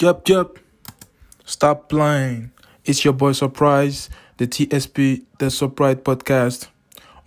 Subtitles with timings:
[0.00, 0.58] Yup, yup.
[1.44, 2.52] Stop playing.
[2.86, 4.08] It's your boy Surprise,
[4.38, 6.70] the TSP, the Surprise Podcast.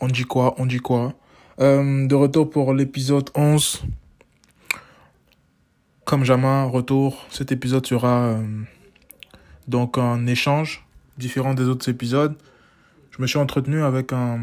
[0.01, 1.13] On dit quoi, on dit quoi.
[1.59, 3.83] Euh, de retour pour l'épisode 11.
[6.03, 7.23] Comme jamais, retour.
[7.29, 8.63] Cet épisode sera euh,
[9.67, 10.83] donc un échange
[11.19, 12.35] différent des autres épisodes.
[13.11, 14.39] Je me suis entretenu avec un,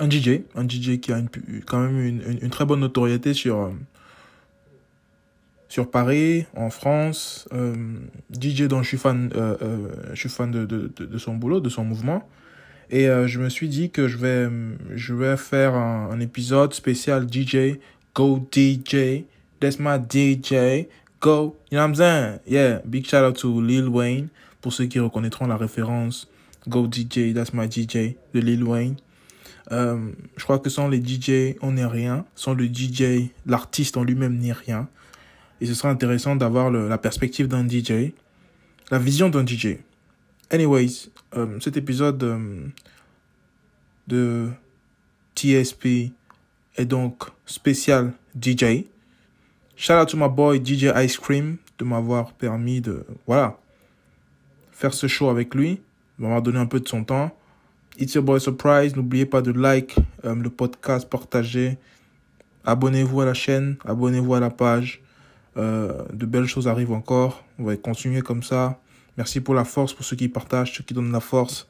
[0.00, 1.30] DJ, un DJ qui a une,
[1.66, 3.70] quand même une très bonne notoriété sur, euh,
[5.68, 7.74] sur Paris, en France, euh,
[8.32, 11.60] DJ dont je suis fan, euh, euh, je suis fan de, de, de, son boulot,
[11.60, 12.28] de son mouvement.
[12.90, 14.48] Et euh, je me suis dit que je vais,
[14.94, 17.78] je vais faire un, un épisode spécial DJ,
[18.14, 19.24] Go DJ,
[19.60, 20.86] that's my DJ,
[21.20, 22.38] Go, you know what I'm saying?
[22.46, 24.28] Yeah, big shout out to Lil Wayne,
[24.60, 26.28] pour ceux qui reconnaîtront la référence,
[26.68, 28.96] Go DJ, that's my DJ, de Lil Wayne.
[29.72, 32.24] Euh, je crois que sans les DJ, on n'est rien.
[32.34, 34.88] Sans le DJ, l'artiste en lui-même n'est rien.
[35.60, 38.12] Et ce sera intéressant d'avoir la perspective d'un DJ,
[38.90, 39.78] la vision d'un DJ.
[40.50, 42.66] Anyways, euh, cet épisode euh,
[44.06, 44.48] de
[45.34, 46.12] TSP
[46.76, 48.84] est donc spécial DJ.
[49.76, 53.58] Shout out to my boy DJ Ice Cream de m'avoir permis de, voilà,
[54.72, 55.80] faire ce show avec lui,
[56.18, 57.36] m'avoir donné un peu de son temps.
[57.98, 58.94] It's your boy Surprise.
[58.94, 61.78] N'oubliez pas de like euh, le podcast, partager.
[62.64, 65.02] Abonnez-vous à la chaîne, abonnez-vous à la page.
[65.56, 67.44] Euh, de belles choses arrivent encore.
[67.58, 68.78] On va continuer comme ça.
[69.16, 71.68] Merci pour la force, pour ceux qui partagent, ceux qui donnent la force.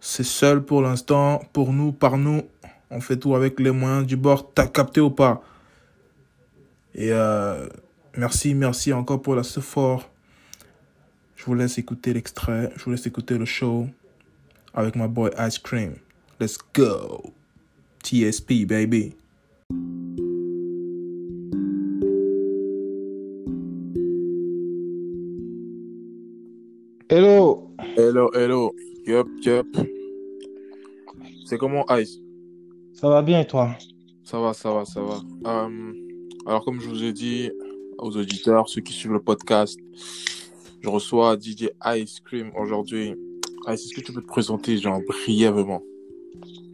[0.00, 1.42] C'est seul pour l'instant.
[1.52, 2.42] Pour nous, par nous,
[2.90, 4.52] on fait tout avec les moyens du bord.
[4.52, 5.42] T'as capté ou pas?
[6.94, 7.66] Et euh,
[8.16, 10.08] merci, merci encore pour la support.
[11.34, 12.72] Je vous laisse écouter l'extrait.
[12.76, 13.88] Je vous laisse écouter le show
[14.72, 15.94] avec my boy Ice Cream.
[16.38, 17.32] Let's go.
[18.02, 19.16] TSP, baby.
[28.16, 28.74] Hello, Hello.
[29.06, 29.66] Yup, yup.
[31.44, 32.18] C'est comment Ice?
[32.94, 33.68] Ça va bien et toi?
[34.24, 35.16] Ça va, ça va, ça va.
[35.44, 35.92] Euh,
[36.46, 37.50] alors, comme je vous ai dit
[37.98, 39.78] aux auditeurs, ceux qui suivent le podcast,
[40.80, 41.68] je reçois DJ
[41.98, 43.16] Ice Cream aujourd'hui.
[43.68, 45.82] Ice, est-ce que tu peux te présenter, genre, brièvement?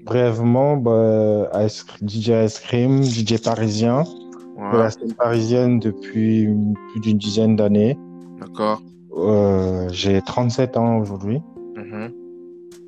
[0.05, 6.47] Brièvement, bah, Ice- DJ Ice Cream, DJ parisien, de la scène parisienne depuis
[6.93, 7.99] plus d'une dizaine d'années.
[8.39, 8.81] d'accord.
[9.17, 11.41] Euh, j'ai 37 ans aujourd'hui
[11.77, 12.13] Mhm.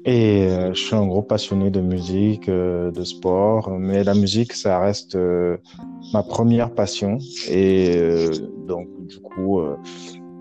[0.05, 4.53] et euh, je suis un gros passionné de musique, euh, de sport, mais la musique,
[4.53, 5.19] ça reste
[6.13, 7.19] ma première passion
[7.51, 8.31] et
[8.67, 9.61] donc du coup,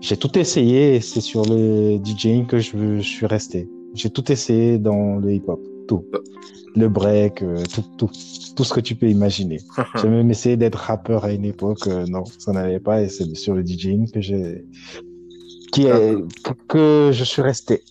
[0.00, 3.68] j'ai tout essayé et c'est sur le DJing que je, je suis resté.
[3.94, 6.04] J'ai tout essayé dans le hip-hop, tout.
[6.76, 8.10] Le break, tout, tout,
[8.56, 9.58] tout ce que tu peux imaginer.
[9.94, 13.54] J'ai même essayé d'être rappeur à une époque, non, ça n'allait pas et c'est sur
[13.54, 14.64] le DJing que j'ai,
[15.74, 16.16] qui est,
[16.68, 17.82] que je suis resté.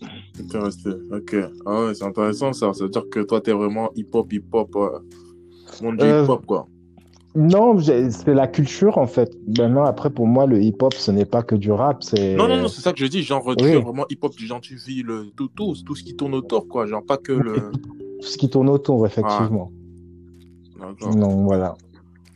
[0.49, 0.89] T'es resté.
[1.11, 1.35] Ok.
[1.65, 2.73] Ah ouais, c'est intéressant ça.
[2.73, 4.99] Ça veut dire que toi, t'es vraiment hip-hop, hip-hop, euh,
[5.81, 6.67] monde du Euh, hip-hop, quoi.
[7.35, 9.35] Non, c'est la culture en fait.
[9.57, 12.35] Maintenant, après, pour moi, le hip-hop, ce n'est pas que du rap, c'est.
[12.35, 13.23] Non, non, non, c'est ça que je dis.
[13.23, 13.81] Genre, tu Oui.
[13.81, 16.85] vraiment hip-hop du genre, tu vis le, tout, tout, tout ce qui tourne autour, quoi.
[16.85, 17.71] Genre, pas que le.
[18.21, 19.71] Tout ce qui tourne autour, effectivement.
[20.79, 21.15] D'accord.
[21.15, 21.75] Non, voilà.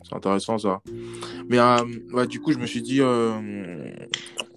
[0.02, 0.80] C'est intéressant ça.
[1.48, 1.76] Mais euh,
[2.12, 3.90] ouais, du coup, je me suis dit, euh,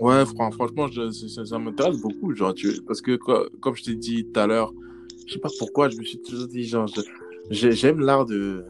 [0.02, 3.84] ouais, fran- franchement, je- ça, ça m'intéresse beaucoup, genre, tu- parce que co- comme je
[3.84, 4.74] t'ai dit tout à l'heure,
[5.28, 6.88] je sais pas pourquoi, je me suis toujours dit, genre,
[7.50, 8.64] j'aime l'art de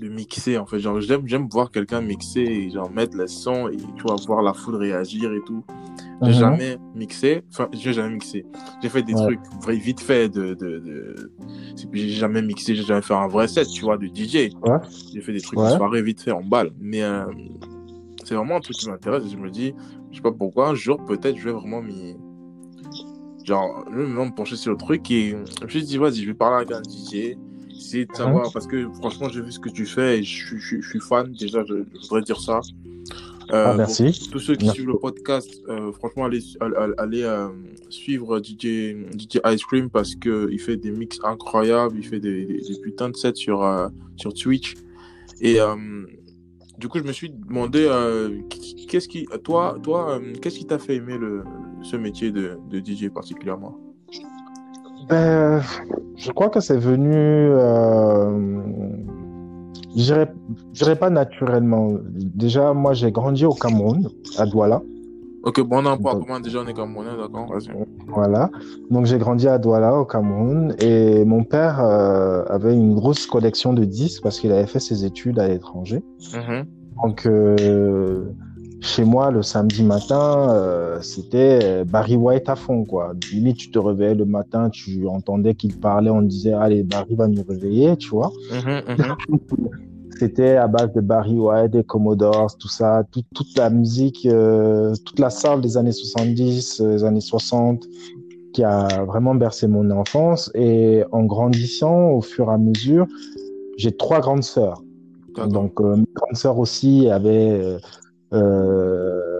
[0.00, 3.68] de mixer en fait, genre, j'aime j'aime voir quelqu'un mixer et genre mettre les sons
[3.68, 5.64] et tu vois voir la foule réagir et tout.
[6.22, 6.38] J'ai Mhm.
[6.38, 8.44] jamais mixé, enfin, j'ai jamais mixé.
[8.82, 9.22] J'ai fait des Ouais.
[9.22, 11.32] trucs vrai, vite fait de de de.
[11.92, 14.50] J'ai jamais mixé, j'ai jamais fait un vrai set, tu vois, de DJ.
[14.62, 14.78] Ouais.
[15.14, 15.70] J'ai fait des trucs Ouais.
[15.70, 16.70] de soirée vite fait en balle.
[16.80, 17.24] Mais euh,
[18.24, 19.22] c'est vraiment un truc qui m'intéresse.
[19.30, 19.74] Je me dis,
[20.10, 22.16] je sais pas pourquoi, un jour peut-être je vais vraiment m'y.
[23.44, 25.30] Genre, je vais vraiment me pencher sur le truc et
[25.60, 27.36] je me suis dit, vas-y, je vais parler avec un DJ.
[27.74, 30.58] Essayer de savoir, parce que franchement, j'ai vu ce que tu fais et je, suis-
[30.58, 31.32] je, je suis fan.
[31.38, 32.60] Déjà, je, je voudrais dire ça.
[33.52, 34.02] Euh, Ah, merci.
[34.24, 37.48] pour tous ceux qui Merci suivent le podcast, euh, franchement, allez, allez, allez, euh,
[37.88, 42.44] suivre DJ, DJ Ice Cream parce que il fait des mix incroyables, il fait des,
[42.44, 44.74] des, des putains de sets sur, euh, sur Twitch.
[45.40, 45.76] Et euh,
[46.78, 48.40] du coup, je me suis demandé, euh,
[48.88, 51.42] qu'est-ce qui, toi, toi, euh, qu'est-ce qui t'a fait aimer le,
[51.82, 53.76] ce métier de, de DJ particulièrement?
[55.08, 55.60] Ben,
[56.16, 58.60] je crois que c'est venu, euh,
[59.96, 60.24] je
[60.72, 61.94] dirais, pas naturellement.
[62.04, 64.80] Déjà, moi, j'ai grandi au Cameroun, à Douala.
[65.44, 67.70] Ok, bon, on Donc- commun déjà, on est Camerounais, d'accord, vas-y.
[68.08, 68.50] Voilà.
[68.90, 73.72] Donc, j'ai grandi à Douala, au Cameroun, et mon père euh, avait une grosse collection
[73.72, 76.02] de disques parce qu'il avait fait ses études à l'étranger.
[76.34, 76.66] Mhm.
[77.02, 78.24] Donc, euh,
[78.80, 83.12] chez moi, le samedi matin, euh, c'était Barry White à fond, quoi.
[83.32, 87.28] Limite, tu te réveillais le matin, tu entendais qu'il parlait, on disait, allez, Barry va
[87.28, 88.32] nous réveiller, tu vois.
[88.52, 89.16] Mhm, mhm.
[90.18, 95.18] c'était à base de Barry White, des Commodores, tout ça, toute la musique, euh, toute
[95.18, 97.86] la salle des années 70, des années 60,
[98.52, 100.50] qui a vraiment bercé mon enfance.
[100.54, 103.06] Et en grandissant, au fur et à mesure,
[103.76, 104.82] j'ai trois grandes sœurs.
[105.46, 107.78] Donc, euh, mes grandes sœurs aussi avaient
[108.32, 109.38] euh,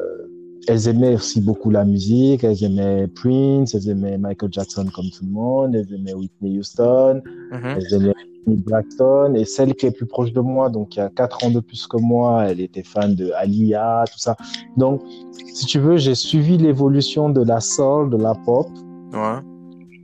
[0.69, 5.25] elles aimaient aussi beaucoup la musique, elles aimaient Prince, elles aimaient Michael Jackson comme tout
[5.25, 7.61] le monde, elles aimaient Whitney Houston, mhm.
[7.65, 8.15] elles aimaient
[8.57, 11.51] Blackstone, et celle qui est plus proche de moi, donc il y a 4 ans
[11.51, 14.37] de plus que moi, elle était fan de Alia, tout ça.
[14.77, 15.03] Donc,
[15.55, 18.67] si tu veux, j'ai suivi l'évolution de la soul, de la pop,
[19.13, 19.19] ouais.
[19.19, 19.43] à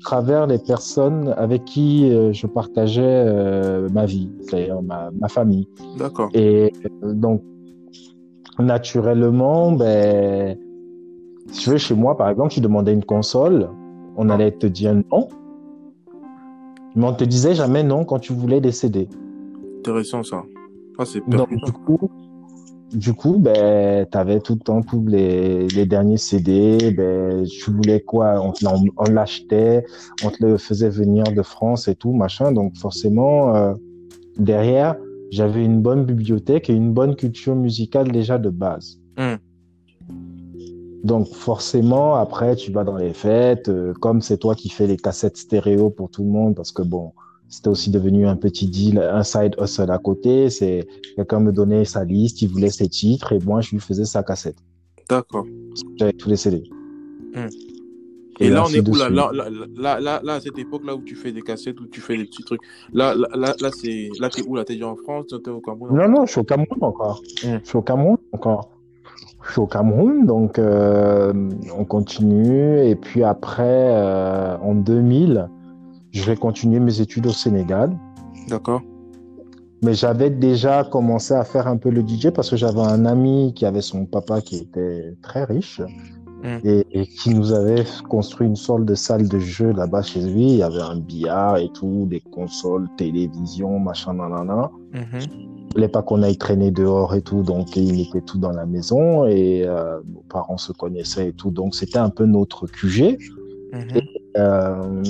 [0.03, 5.69] travers les personnes avec qui euh, je partageais euh, ma vie, c'est-à-dire ma, ma famille.
[5.99, 6.31] D'accord.
[6.35, 7.43] Et euh, donc,
[8.59, 10.57] naturellement, ben,
[11.51, 13.69] si tu veux, chez moi, par exemple, tu demandais une console,
[14.17, 15.29] on allait te dire non.
[16.95, 19.09] Mais on te disait jamais non quand tu voulais des CD.
[19.81, 20.43] Intéressant ça.
[20.99, 22.11] Ah, c'est Donc, du coup,
[22.93, 26.93] du coup, ben, t'avais tout le temps tous les, les derniers CD.
[26.93, 28.41] Ben, tu voulais quoi?
[28.41, 28.53] On,
[28.97, 29.85] on, l'achetait,
[30.25, 32.53] on te le faisait venir de France et tout, machin.
[32.53, 33.75] Donc, forcément, euh,
[34.39, 34.97] derrière,
[35.31, 39.01] j'avais une bonne bibliothèque et une bonne culture musicale déjà de base.
[39.19, 39.37] Hmm.
[41.05, 44.97] Donc forcément, après, tu vas dans les fêtes, euh, comme c'est toi qui fais les
[44.97, 47.13] cassettes stéréo pour tout le monde, parce que bon,
[47.51, 50.49] c'était aussi devenu un petit deal, un side hustle à côté.
[50.49, 54.07] C'est quelqu'un me donnait sa liste, il voulait ses titres et moi je lui faisais
[54.07, 54.57] sa cassette.
[55.11, 55.45] D'accord.
[55.97, 56.65] J'avais tous les CD.
[57.35, 57.49] Hmm.
[58.41, 59.09] Et, là, on est où là?
[59.11, 62.17] là, là, là, là, à cette époque-là où tu fais des cassettes, où tu fais
[62.17, 62.63] des petits trucs.
[62.93, 64.65] Là, là, là, là c'est, là, t'es où là?
[64.65, 65.27] T'es déjà en France?
[65.29, 67.23] T'es au Cameroun Non, non, je suis au Cameroun encore.
[67.45, 67.59] Hmm.
[67.63, 68.74] Je suis au Cameroun encore.
[69.47, 71.33] Je suis au Cameroun, donc euh,
[71.77, 72.81] on continue.
[72.81, 75.49] Et puis après, euh, en 2000,
[76.13, 77.97] je vais continuer mes études au Sénégal.
[78.49, 78.83] D'accord.
[79.83, 83.53] Mais j'avais déjà commencé à faire un peu le DJ parce que j'avais un ami
[83.55, 85.81] qui avait son papa qui était très riche.
[86.45, 86.59] Mm.
[86.63, 90.43] et, qui nous avait construit une sorte de salle de jeu là-bas chez lui.
[90.43, 94.71] Il y avait un billard et tout, des consoles, télévision, machin, nanana.
[94.93, 95.54] Mm-hmm.
[95.73, 99.27] Voulait pas qu'on aille traîner dehors et tout, donc il mettait tout dans la maison
[99.27, 103.19] et euh, nos parents se connaissaient et tout, donc c'était un peu notre QG.
[103.73, 103.97] Mm-hmm.
[103.97, 105.03] Et, euh,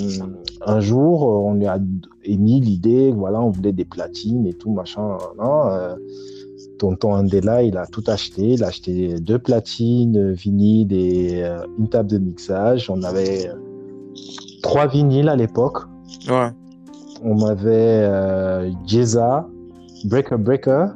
[0.66, 1.78] un jour, on lui a
[2.24, 5.76] émis l'idée, voilà, on voulait des platines et tout, machin, nanana.
[5.76, 5.96] Euh,
[6.78, 8.54] tonton Andela, il a tout acheté.
[8.54, 11.44] Il a acheté deux platines, vinyle et
[11.78, 12.90] une table de mixage.
[12.90, 13.48] On avait
[14.62, 15.78] trois vinyles à l'époque.
[16.28, 16.48] Ouais.
[17.22, 18.10] On avait
[18.86, 19.46] Jeza,
[20.04, 20.86] Breaker Breaker.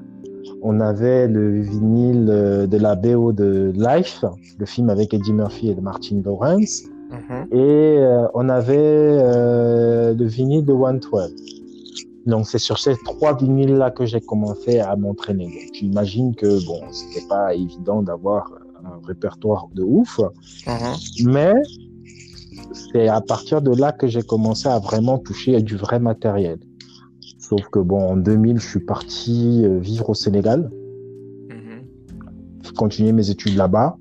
[0.63, 4.25] On avait le vinyle de la BO de Life,
[4.59, 6.83] le film avec Eddie Murphy et Martin Lawrence.
[7.11, 7.55] Mm-hmm.
[7.55, 9.19] Et on avait
[10.15, 11.35] le vinyle de 112.
[12.27, 15.47] Donc, c'est sur ces trois vinyles-là que j'ai commencé à m'entraîner.
[15.47, 18.53] Donc, tu imagines que, bon, c'était pas évident d'avoir
[18.85, 20.19] un répertoire de ouf.
[20.19, 21.25] Uh-huh.
[21.25, 21.55] Mais
[22.93, 26.59] c'est à partir de là que j'ai commencé à vraiment toucher à du vrai matériel.
[27.49, 30.71] Sauf que, bon, en 2000, je suis parti euh, vivre au Sénégal.
[31.49, 32.73] Uh-huh.
[32.77, 33.97] Continuer mes études là-bas.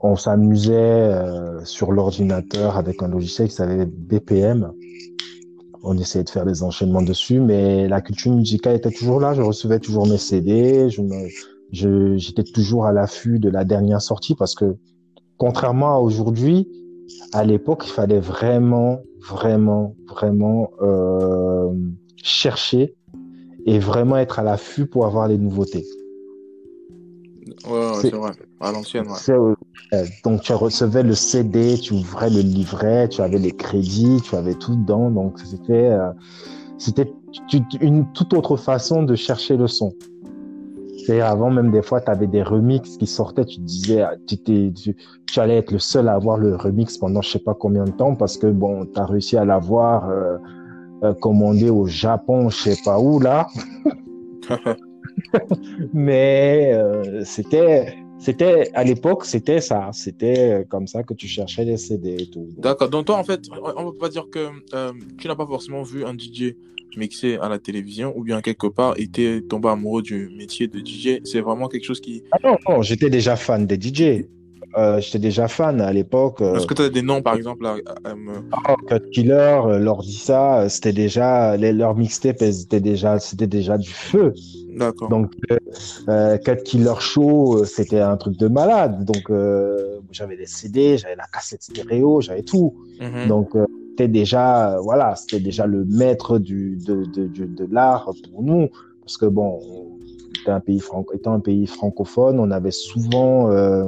[0.00, 4.72] On s'amusait euh, sur l'ordinateur avec un logiciel qui s'appelait BPM
[5.84, 9.34] on essayait de faire des enchaînements dessus, mais la culture musicale était toujours là.
[9.34, 11.02] Je recevais toujours mes CD, je
[11.72, 14.76] je, j'étais toujours à l'affût de la dernière sortie parce que,
[15.38, 16.68] contrairement à aujourd'hui,
[17.32, 21.72] à l'époque, il fallait vraiment, vraiment, vraiment euh,
[22.16, 22.94] chercher
[23.66, 25.84] et vraiment être à l'affût pour avoir les nouveautés.
[27.68, 28.32] Ouais, c'est vrai.
[28.60, 30.04] À l'ancienne, ouais.
[30.24, 34.54] Donc, tu recevais le CD, tu ouvrais le livret, tu avais les crédits, tu avais
[34.54, 35.10] tout dedans.
[35.10, 36.10] Donc, c'était, euh,
[36.78, 37.12] c'était
[37.80, 39.92] une toute autre façon de chercher le son.
[41.06, 44.72] C'est avant même des fois, tu avais des remixes qui sortaient, tu disais, tu, tu,
[44.72, 47.90] tu, allais être le seul à avoir le remix pendant je sais pas combien de
[47.90, 50.36] temps parce que bon, tu as réussi à l'avoir euh,
[51.04, 53.48] euh, commandé au Japon, je sais pas où là.
[55.92, 59.90] Mais euh, c'était, c'était à l'époque, c'était ça.
[59.92, 62.48] C'était comme ça que tu cherchais les CD et tout.
[62.56, 62.88] D'accord.
[62.88, 63.40] Donc toi, en fait,
[63.76, 66.54] on peut pas dire que euh, tu n'as pas forcément vu un DJ
[66.96, 71.20] mixer à la télévision ou bien quelque part était tombé amoureux du métier de DJ.
[71.24, 72.22] C'est vraiment quelque chose qui.
[72.32, 74.26] Ah non, non j'étais déjà fan des DJ.
[74.78, 76.40] euh, j'étais déjà fan à l'époque.
[76.40, 79.60] euh, Est-ce que tu as des noms, par exemple, à, à- me- Oh, Cut Killer,
[79.66, 84.32] euh, Lordissa, c'était déjà les, leurs mixtapes, étaient déjà, c'était déjà du feu.
[84.74, 85.10] D'accord.
[85.10, 85.30] Donc,
[86.08, 89.04] euh, Cut Killer Show, c'était un truc de malade.
[89.04, 89.30] Donc,
[90.10, 92.74] j'avais des CD, j'avais la cassette stéréo, j'avais tout.
[92.98, 93.28] Mhm.
[93.28, 93.50] Donc,
[93.92, 98.42] c'était déjà, euh, voilà, c'était déjà le maître du, de, de, de, de l'art pour
[98.42, 98.68] nous.
[99.02, 99.98] Parce que bon, on
[100.40, 103.84] était un pays franco, étant un pays francophone, on avait souvent euh,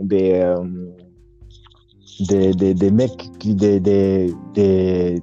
[0.00, 0.56] des, euh,
[2.28, 5.22] des, des, des mecs qui, des, des, des,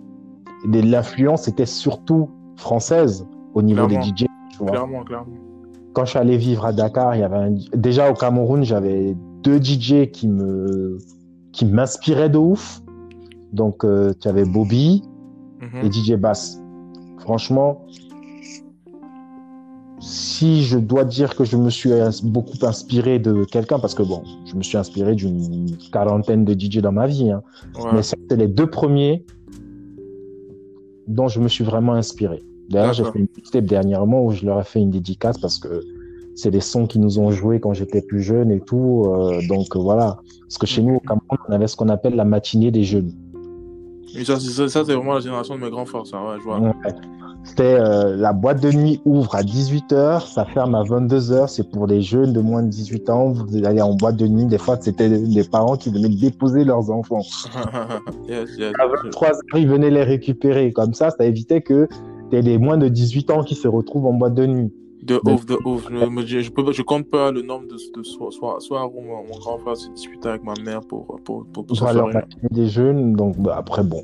[0.67, 4.05] des- l'influence était surtout française au niveau Clairement.
[4.05, 4.25] des DJ.
[4.51, 5.33] Tu vois Clairement, clairement.
[5.93, 9.13] quand je suis allé vivre à Dakar, il y avait un- déjà au Cameroun, j'avais
[9.43, 10.99] deux DJ qui me
[11.51, 12.81] qui m'inspiraient de ouf.
[13.53, 15.03] Donc euh, tu avais Bobby
[15.61, 15.85] Mhm.
[15.85, 16.61] et DJ Bass.
[17.19, 17.85] Franchement,
[19.99, 21.91] si je dois dire que je me suis
[22.23, 26.79] beaucoup inspiré de quelqu'un, parce que bon, je me suis inspiré d'une quarantaine de DJ
[26.79, 27.41] dans ma vie, hein.
[27.77, 27.91] Ouais.
[27.93, 29.25] mais c'était les deux premiers
[31.07, 32.43] dont je me suis vraiment inspiré.
[32.69, 35.81] D'ailleurs, j'ai fait une mixtape dernièrement où je leur ai fait une dédicace parce que
[36.35, 39.05] c'est des sons qui nous ont joués quand j'étais plus jeune et tout.
[39.07, 40.17] euh, donc voilà.
[40.41, 43.11] Parce que chez nous, au Cameroun, on avait ce qu'on appelle la matinée des jeunes.
[44.23, 46.17] Ça, c'est ça, ça, c'est vraiment la génération de mes grands frères, ça.
[46.17, 46.59] Ouais, je vois.
[46.59, 46.71] Ouais.
[47.43, 51.47] C'était euh, la boîte de nuit ouvre à 18h, ça ferme à 22h.
[51.47, 53.33] C'est pour les jeunes de moins de 18 ans.
[53.33, 54.45] Vous allez en boîte de nuit.
[54.45, 57.21] Des fois, c'était les parents qui venaient déposer leurs enfants.
[58.27, 58.73] yes, yes.
[58.79, 60.73] À 23 heures, ils venaient les récupérer.
[60.73, 61.87] Comme ça, ça évitait que
[62.31, 64.73] t'aies des moins de 18 ans qui se retrouvent en boîte de nuit.
[65.05, 65.87] De ouf, de ouf.
[65.87, 69.01] Je, me je, peux, je compte pas le nombre de, de soirs soir, soir où
[69.01, 72.05] mon, mon grand frère s'est disputé avec ma mère pour, pour, pour, pour se Voilà,
[72.05, 73.13] on a fini des jeunes.
[73.13, 74.03] Donc, bah, après, bon.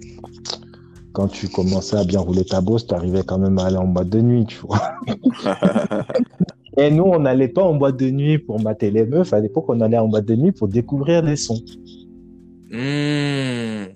[1.13, 3.87] Quand tu commençais à bien rouler ta bosse, tu arrivais quand même à aller en
[3.87, 4.79] boîte de nuit, tu vois.
[6.77, 9.33] Et nous, on n'allait pas en boîte de nuit pour mater les meufs.
[9.33, 11.61] À l'époque, on allait en boîte de nuit pour découvrir les sons.
[12.69, 13.87] Hmm.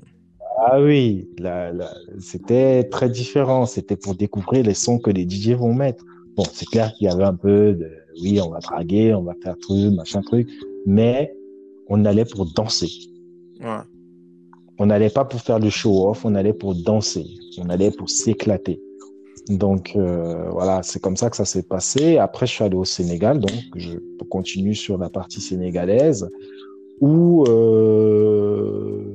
[0.68, 3.68] Ah oui, là, là, c'était très différent.
[3.68, 6.04] C'était pour découvrir les sons que les DJ vont mettre.
[6.36, 7.90] Bon, c'est clair qu'il y avait un peu de,
[8.22, 10.50] oui, on va draguer, on va faire truc, machin truc,
[10.86, 11.34] mais
[11.88, 12.90] on allait pour danser.
[13.62, 13.78] Ouais.
[14.78, 17.26] On n'allait pas pour faire le show-off, on allait pour danser,
[17.58, 18.82] on allait pour s'éclater.
[19.48, 22.18] Donc euh, voilà, c'est comme ça que ça s'est passé.
[22.18, 23.98] Après, je suis allé au Sénégal, donc je
[24.30, 26.28] continue sur la partie sénégalaise,
[27.00, 29.14] où euh,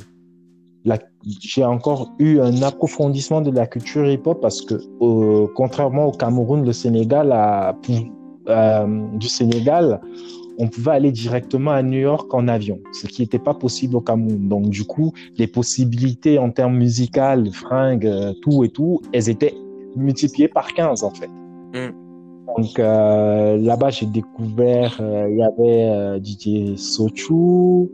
[0.85, 6.13] la- j'ai encore eu un approfondissement de la culture hip-hop parce que, euh, contrairement au
[6.13, 7.77] Cameroun, le Sénégal a,
[8.49, 10.01] euh, du Sénégal,
[10.59, 14.01] on pouvait aller directement à New York en avion, ce qui n'était pas possible au
[14.01, 14.49] Cameroun.
[14.49, 19.55] Donc, du coup, les possibilités en termes musicales, fringues, euh, tout et tout, elles étaient
[19.97, 21.31] multipliées par 15 en fait.
[21.75, 21.93] Mm.
[22.57, 27.89] Donc euh, là-bas, j'ai découvert, euh, il y avait DJ Sochu,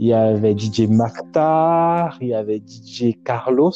[0.00, 3.74] il y avait DJ Maktar, il y avait DJ Carlos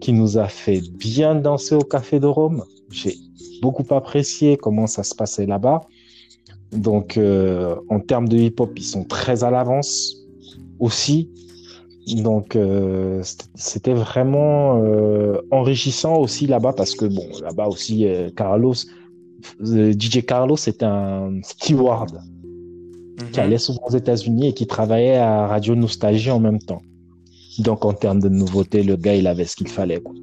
[0.00, 2.64] qui nous a fait bien danser au Café de Rome.
[2.90, 3.14] J'ai
[3.62, 5.82] beaucoup apprécié comment ça se passait là-bas.
[6.72, 10.16] Donc, euh, en termes de hip-hop, ils sont très à l'avance
[10.80, 11.30] aussi.
[12.16, 13.22] Donc, euh,
[13.54, 18.74] c'était vraiment euh, enrichissant aussi là-bas parce que, bon, là-bas aussi, Carlos,
[19.60, 22.18] DJ Carlos, c'est un steward
[23.18, 23.44] qui Mhm.
[23.46, 26.82] allait souvent aux États-Unis et qui travaillait à Radio Nostalgie en même temps.
[27.58, 30.00] Donc, en termes de nouveautés, le gars, il avait ce qu'il fallait.
[30.00, 30.14] Quoi.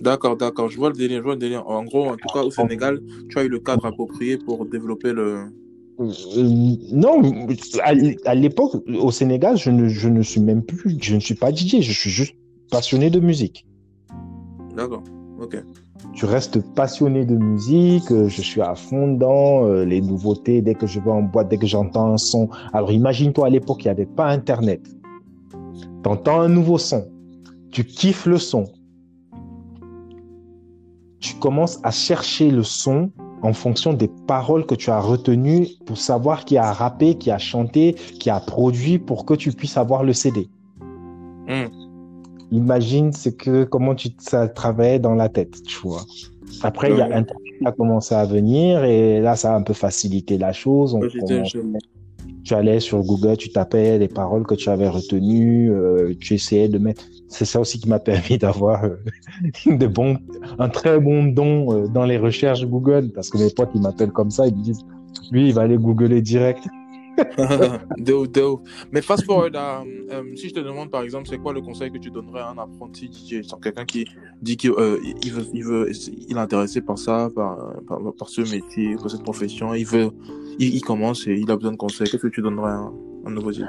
[0.00, 0.70] D'accord, d'accord.
[0.70, 1.66] Je vois le délire, je vois le délire.
[1.68, 5.12] En gros, en tout cas, au Sénégal, tu as eu le cadre approprié pour développer
[5.12, 5.44] le.
[6.00, 6.06] Euh,
[6.92, 7.20] non,
[7.82, 7.92] à,
[8.30, 11.50] à l'époque, au Sénégal, je ne, je ne suis même plus, je ne suis pas
[11.54, 12.34] DJ, je suis juste
[12.70, 13.66] passionné de musique.
[14.74, 15.02] D'accord.
[15.38, 15.56] Ok.
[16.12, 20.74] Je reste passionné de musique, euh, je suis à fond dans euh, les nouveautés, dès
[20.74, 22.48] que je vais en boîte, dès que j'entends un son.
[22.72, 24.82] Alors imagine-toi à l'époque, il n'y avait pas Internet.
[26.02, 27.06] Tu entends un nouveau son,
[27.70, 28.64] tu kiffes le son.
[31.20, 33.10] Tu commences à chercher le son
[33.42, 37.38] en fonction des paroles que tu as retenues pour savoir qui a rappé, qui a
[37.38, 40.48] chanté, qui a produit pour que tu puisses avoir le CD.
[41.46, 41.66] Hmm.
[42.52, 46.02] Imagine ce que, comment tu, ça travaillait dans la tête, tu vois.
[46.62, 47.04] Après, il y a.
[47.04, 50.94] Internet qui a commencé à venir et là, ça a un peu facilité la chose.
[50.94, 51.00] On
[52.44, 56.68] tu allais sur Google, tu tapais les paroles que tu avais retenues, euh, tu essayais
[56.68, 57.04] de mettre.
[57.28, 58.96] C'est ça aussi qui m'a permis d'avoir euh,
[59.66, 60.18] de bons,
[60.58, 64.12] un très bon don euh, dans les recherches Google parce que mes potes ils m'appellent
[64.12, 64.84] comme ça, ils me disent,
[65.30, 66.66] lui il va aller googler direct.
[67.98, 68.42] de de
[68.92, 71.90] Mais fast forward à, euh, si je te demande par exemple, c'est quoi le conseil
[71.90, 74.06] que tu donnerais à un apprenti DJ, quelqu'un qui
[74.42, 75.90] dit qu'il euh, il veut, il veut,
[76.28, 77.56] il est intéressé par ça, par,
[78.18, 80.10] par, ce métier, par cette profession, il veut,
[80.58, 82.08] il, commence et il a besoin de conseils.
[82.08, 82.90] Qu'est-ce que tu donnerais à
[83.26, 83.62] un, nouveau DJ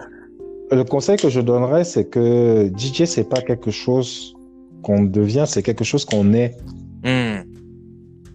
[0.72, 4.36] Le conseil que je donnerais, c'est que DJ c'est pas quelque chose
[4.84, 6.58] qu'on devient, c'est quelque chose qu'on est.
[7.03, 7.43] Hmm.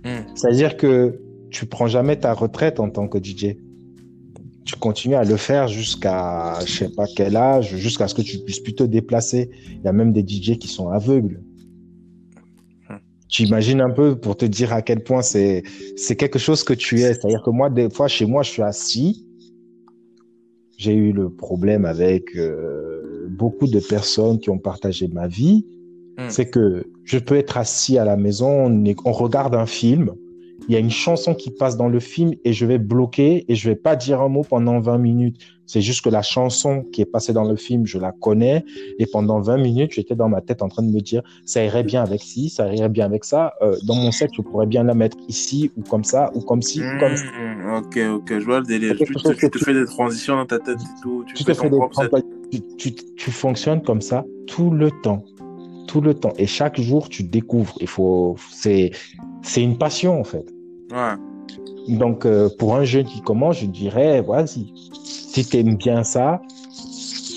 [0.04, 0.22] Hmm.
[0.34, 1.18] C'est-à-dire que
[1.50, 3.56] tu prends jamais ta retraite en tant que DJ
[4.66, 8.38] tu continues à le faire jusqu'à je sais pas quel âge, jusqu'à ce que tu
[8.38, 9.48] puisses plus te déplacer.
[9.70, 11.40] Il y a même des DJ qui sont aveugles.
[12.90, 12.96] Hmm.
[13.28, 15.62] Tu imagines un peu pour te dire à quel point c'est
[15.96, 17.14] c'est quelque chose que tu es.
[17.14, 19.24] C'est-à-dire que moi, des fois, chez moi, je suis assis.
[20.76, 25.64] J'ai eu le problème avec euh, beaucoup de personnes qui ont partagé ma vie.
[26.18, 26.28] Hmm.
[26.28, 30.10] C'est que je peux être assis à la maison, on, on regarde un film,
[30.68, 33.54] il y a une chanson qui passe dans le film et je vais bloquer et
[33.54, 35.36] je vais pas dire un mot pendant 20 minutes.
[35.66, 38.64] C'est juste que la chanson qui est passée dans le film, je la connais
[38.98, 41.82] et pendant 20 minutes, j'étais dans ma tête en train de me dire ça irait
[41.82, 43.54] bien avec ci, ça irait bien avec ça.
[43.62, 46.62] Euh, dans mon set, je pourrais bien la mettre ici ou comme ça ou comme
[46.62, 47.24] ci, ou comme ça.
[47.24, 48.96] Mmh, ok, ok, je vois le délire.
[48.96, 51.24] Tu, te fais des transitions dans ta tête et tout.
[51.26, 51.78] Tu, te fais des
[52.78, 55.24] tu, tu fonctionnes comme ça tout le temps
[55.86, 58.90] tout le temps et chaque jour tu découvres il faut c'est
[59.42, 60.55] c'est une passion en fait
[61.88, 64.72] donc, euh, pour un jeune qui commence, je dirais, vas-y,
[65.04, 66.40] si tu aimes bien ça,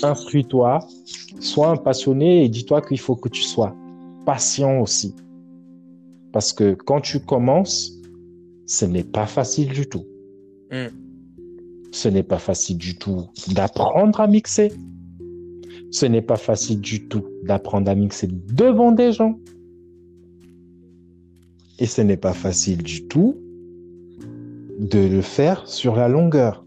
[0.02, 0.80] instruis-toi,
[1.40, 3.74] sois un passionné et dis-toi qu'il faut que tu sois
[4.26, 5.14] patient aussi.
[6.32, 7.92] Parce que quand tu commences,
[8.66, 10.06] ce n'est pas facile du tout.
[10.70, 10.86] Mm.
[11.92, 14.72] Ce n'est pas facile du tout d'apprendre à mixer.
[15.90, 19.38] Ce n'est pas facile du tout d'apprendre à mixer devant des gens.
[21.80, 23.36] Et ce n'est pas facile du tout
[24.78, 26.64] de le faire sur la longueur.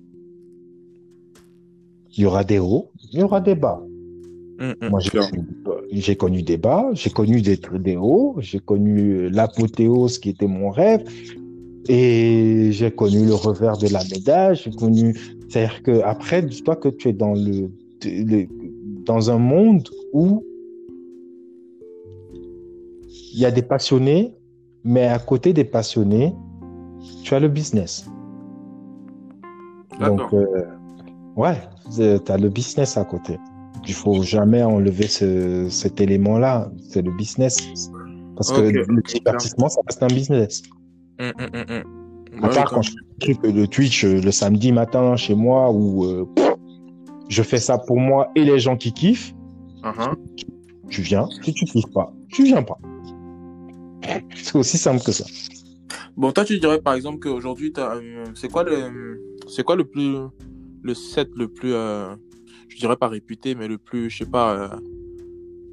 [2.16, 3.82] Il y aura des hauts, il y aura des bas.
[4.60, 5.00] Mm, mm, Moi,
[5.92, 10.70] j'ai connu des bas, j'ai connu des, des hauts, j'ai connu l'apothéose qui était mon
[10.70, 11.04] rêve,
[11.90, 14.56] et j'ai connu le revers de la médaille.
[14.56, 15.16] J'ai connu,
[15.48, 17.70] c'est-à-dire que après, dis-toi que tu es dans le,
[19.06, 20.44] dans un monde où
[23.34, 24.34] il y a des passionnés
[24.84, 26.34] mais à côté des passionnés,
[27.24, 28.10] tu as le business.
[30.00, 30.46] Donc, euh,
[31.36, 31.56] ouais,
[31.96, 33.38] tu as le business à côté.
[33.88, 36.72] Il faut jamais enlever ce, cet élément-là.
[36.90, 37.58] C'est le business.
[38.36, 40.64] Parce que le divertissement, ça reste un business.
[41.20, 41.84] Hum, hum, hum,
[42.44, 42.92] à part quand je
[43.24, 46.28] fais le Twitch euh, le samedi matin chez moi où euh,
[47.30, 49.36] je fais ça pour moi et les gens qui kiffent,
[49.84, 50.16] uh-huh.
[50.90, 51.28] tu viens.
[51.44, 52.80] Si tu kiffes pas, tu viens pas.
[54.36, 55.26] C'est aussi simple que ça.
[56.16, 59.20] Bon, toi, tu dirais par exemple qu'aujourd'hui, euh, c'est quoi le,
[59.66, 60.16] quoi le plus,
[60.84, 62.16] le set le plus, euh,
[62.68, 64.68] je dirais pas réputé, mais le plus, je sais pas, euh,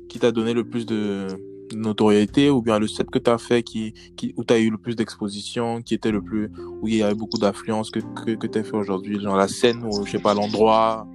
[0.09, 1.27] qui t'a donné le plus de,
[1.75, 4.71] notoriété ou bien le set que tu as fait qui, qui où tu as eu
[4.71, 8.33] le plus d'exposition, qui était le plus, où il y avait beaucoup d'affluence que, que,
[8.33, 11.07] que tu as fait aujourd'hui, genre la scène ou je sais pas, l'endroit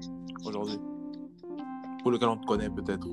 [0.46, 0.78] aujourd'hui,
[2.02, 3.08] pour lequel on te connaît peut-être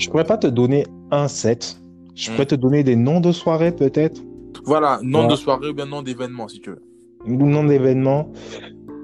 [0.00, 1.78] je pourrais pas te donner un set.
[2.14, 2.48] Je pourrais hmm.
[2.48, 4.20] te donner des noms de soirées peut-être.
[4.64, 6.82] Voilà, nom de soirée ou bien nom d'événement si tu veux.
[7.26, 8.32] Nom d'événement.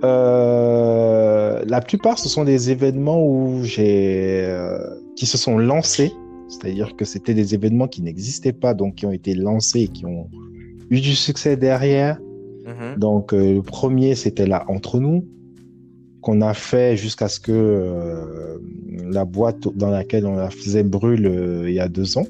[0.04, 4.78] Euh, la plupart, ce sont des événements où j'ai euh,
[5.16, 6.12] qui se sont lancés,
[6.48, 10.06] c'est-à-dire que c'était des événements qui n'existaient pas, donc qui ont été lancés et qui
[10.06, 10.28] ont
[10.90, 12.18] eu du succès derrière.
[12.66, 12.98] Mhm.
[12.98, 15.26] Donc euh, le premier, c'était là entre nous
[16.26, 18.58] qu'on a fait jusqu'à ce que euh,
[18.96, 22.26] la boîte dans laquelle on la faisait brûle euh, il y a deux ans.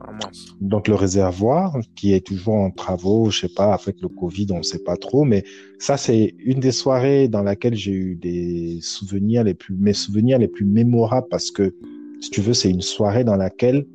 [0.00, 0.12] Ah,
[0.60, 4.58] Donc le réservoir qui est toujours en travaux, je sais pas, avec le Covid, on
[4.58, 5.44] ne sait pas trop, mais
[5.78, 10.38] ça c'est une des soirées dans laquelle j'ai eu des souvenirs les plus, mes souvenirs
[10.38, 11.74] les plus mémorables parce que
[12.20, 13.86] si tu veux, c'est une soirée dans laquelle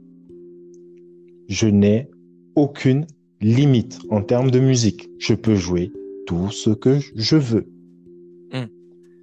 [1.48, 2.10] je n'ai
[2.56, 3.06] aucune
[3.42, 5.10] limite en termes de musique.
[5.20, 5.92] Je peux jouer
[6.28, 7.68] tout ce que je veux.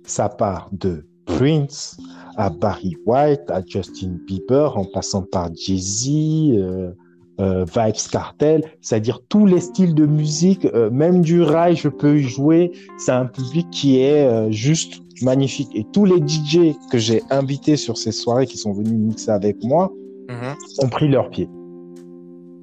[0.04, 1.98] Ça part de Prince
[2.38, 6.92] à Barry White, à Justin Bieber, en passant par Jay-Z, euh,
[7.40, 12.18] euh, Vibes Cartel, c'est-à-dire tous les styles de musique, euh, même du rail, je peux
[12.18, 12.70] y jouer.
[12.96, 15.68] C'est un public qui est juste magnifique.
[15.74, 19.62] Et tous les DJ que j'ai invités sur ces soirées qui sont venus mixer avec
[19.64, 19.92] moi
[20.28, 20.84] mm-hmm.
[20.84, 21.48] ont pris leur pied.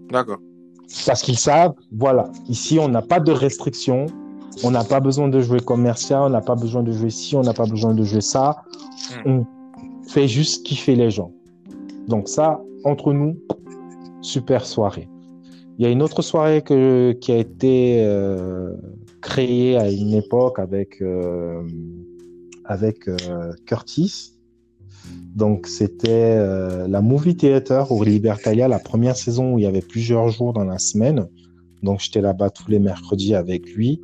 [0.09, 0.37] D'accord.
[1.05, 4.05] Parce qu'ils savent, voilà, ici on n'a pas de restrictions,
[4.63, 7.41] on n'a pas besoin de jouer commercial, on n'a pas besoin de jouer ci, on
[7.41, 8.55] n'a pas besoin de jouer ça.
[9.25, 9.45] On
[10.15, 11.33] fait juste kiffer les gens.
[12.07, 13.37] Donc ça, entre nous,
[14.21, 15.09] super soirée.
[15.77, 18.73] Il y a une autre soirée que, qui a été euh,
[19.19, 21.61] créée à une époque avec, euh,
[22.63, 24.31] avec euh, Curtis.
[25.35, 26.37] Donc, c'était
[26.87, 30.63] la Movie Theater au Libertalia, la première saison où il y avait plusieurs jours dans
[30.63, 31.27] la semaine.
[31.83, 34.01] Donc, j'étais là-bas tous les mercredis avec lui.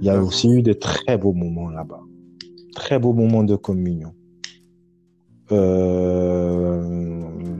[0.00, 2.00] Il y a aussi eu de très beaux moments là-bas.
[2.74, 4.14] Très beaux moments de communion.
[5.50, 6.82] Euh,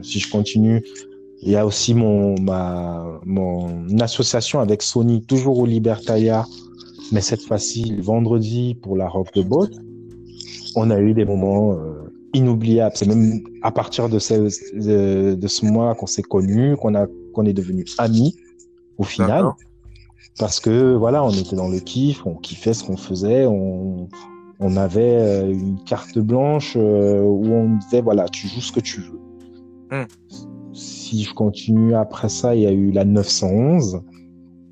[0.01, 0.83] si je continue,
[1.41, 6.45] il y a aussi mon, ma, mon association avec Sony, toujours au Libertalia,
[7.11, 9.75] mais cette fois-ci, vendredi pour la robe de botte.
[10.75, 12.95] On a eu des moments euh, inoubliables.
[12.95, 17.07] C'est même à partir de ce, de, de ce mois qu'on s'est connus, qu'on a,
[17.33, 18.35] qu'on est devenus amis
[18.97, 19.51] au final.
[20.39, 24.07] Parce que voilà, on était dans le kiff, on kiffait ce qu'on faisait, on,
[24.59, 28.79] on avait euh, une carte blanche euh, où on disait voilà, tu joues ce que
[28.79, 29.19] tu veux.
[29.91, 30.07] Mm.
[30.73, 34.01] Si je continue après ça, il y a eu la 911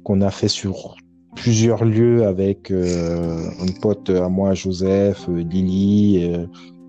[0.03, 0.95] qu'on a fait sur
[1.35, 6.45] plusieurs lieux avec euh, un pote à moi, Joseph, euh, Lily, euh,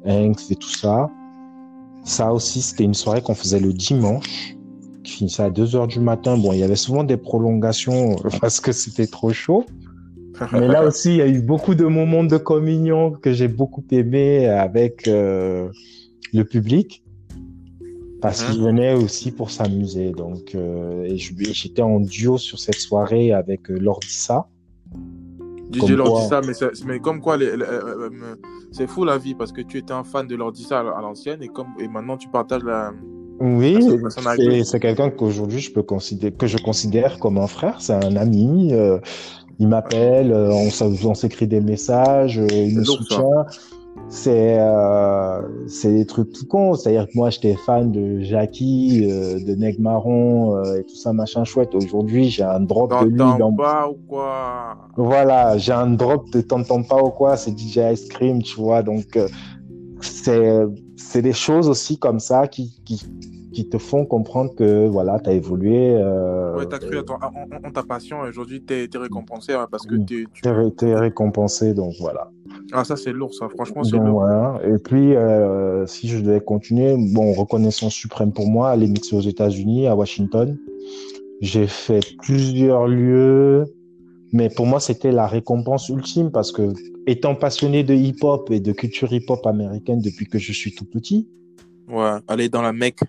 [0.06, 1.10] Hanks et tout ça.
[2.04, 4.56] Ça aussi, c'était une soirée qu'on faisait le dimanche,
[5.04, 6.36] qui finissait à 2 heures du matin.
[6.36, 9.64] Bon, il y avait souvent des prolongations parce que c'était trop chaud.
[10.52, 13.84] Mais là aussi, il y a eu beaucoup de moments de communion que j'ai beaucoup
[13.90, 15.68] aimé avec euh,
[16.32, 17.02] le public.
[18.20, 18.52] Parce Mhm.
[18.54, 20.12] qu'ils venaient aussi pour s'amuser.
[20.12, 24.46] Donc, euh, et j'étais en duo sur cette soirée avec euh, Lordissa.
[25.72, 25.96] DJ
[26.28, 26.52] ça, mais,
[26.86, 27.36] mais comme quoi,
[28.72, 31.48] c'est fou la vie parce que tu étais un fan de ça à l'ancienne et,
[31.48, 32.92] comme, et maintenant tu partages la.
[33.40, 37.80] Oui, c'est- quelqu'un qu'aujourd'hui je peux considérer, que je considère comme un frère.
[37.80, 38.72] C'est un ami.
[38.72, 38.98] euh,
[39.58, 43.46] il m'appelle, euh, on, s'écrit des messages, euh, il me soutient.
[44.08, 46.74] C'est euh, c'est des trucs tout cons.
[46.74, 51.12] C'est-à-dire que moi j'étais fan de Jackie, euh, de Neg Marron euh, et tout ça
[51.12, 51.74] machin chouette.
[51.74, 54.76] Aujourd'hui j'ai un drop de lui T'entends dans pas ou quoi?
[54.96, 58.82] Voilà, j'ai un drop de t'entends pas ou quoi, c'est DJ Ice Cream, tu vois.
[58.82, 59.28] Donc, euh,
[60.00, 60.58] c'est
[60.96, 63.02] c'est des choses aussi comme ça qui, qui,
[63.52, 65.94] qui te font comprendre que voilà, tu as évolué.
[65.96, 68.98] Euh, Ouais, t'as cru à ton- en, en- en ta passion et aujourd'hui t'es es
[68.98, 70.24] récompensé hein, parce que t'es.
[70.32, 72.30] tu- t'es t'es récompensé, donc voilà.
[72.72, 73.48] Ah, ça c'est lourd, ça.
[73.48, 74.20] Franchement, c'est lourd.
[74.20, 74.60] voilà.
[74.64, 79.20] Et puis, euh, si je devais continuer, bon, reconnaissance suprême pour moi, les mixes aux
[79.20, 80.56] États-Unis, à Washington.
[81.40, 83.64] J'ai fait plusieurs lieux,
[84.32, 86.72] mais pour moi, c'était la récompense ultime parce que,
[87.06, 91.28] étant passionné de hip-hop et de culture hip-hop américaine depuis que je suis tout petit,
[91.88, 93.00] Ouais, aller dans la Mecque.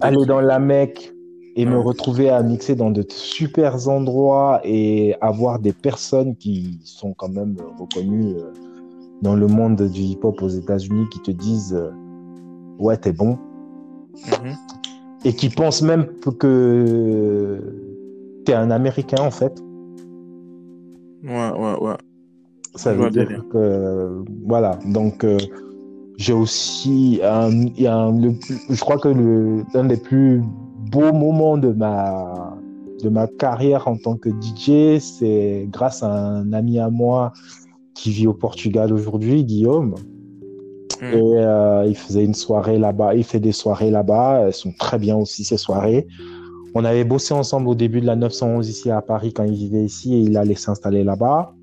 [0.00, 1.12] Aller dans la Mecque
[1.56, 7.12] et me retrouver à mixer dans de super endroits et avoir des personnes qui sont
[7.12, 8.52] quand même reconnues euh,
[9.20, 11.90] dans le monde du hip-hop aux États-Unis qui te disent euh,
[12.78, 13.36] ouais t'es bon
[14.26, 14.54] Mhm.
[15.24, 16.06] et qui pensent même
[16.38, 17.58] que
[18.44, 19.52] t'es un Américain en fait.
[21.24, 21.96] Ouais, ouais, ouais.
[22.74, 25.38] Ça veut dire que voilà donc euh,
[26.20, 29.96] j'ai aussi un, il y a un- le plus- je crois que le l'un des
[29.96, 30.42] plus
[30.92, 32.56] beaux moments de ma
[33.02, 37.32] de ma carrière en tant que DJ c'est grâce à un ami à moi
[37.94, 39.94] qui vit au Portugal aujourd'hui Guillaume
[41.00, 41.14] Mm.
[41.14, 44.98] et euh, il faisait une soirée là-bas il fait des soirées là-bas elles sont très
[44.98, 46.06] bien aussi ces soirées
[46.74, 49.84] on avait bossé ensemble au début de la 911 ici à Paris quand il vivait
[49.84, 51.54] ici et il allait s'installer là-bas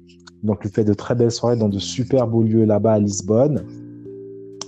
[0.43, 3.63] donc, il fait de très belles soirées dans de super beaux lieux là-bas à Lisbonne.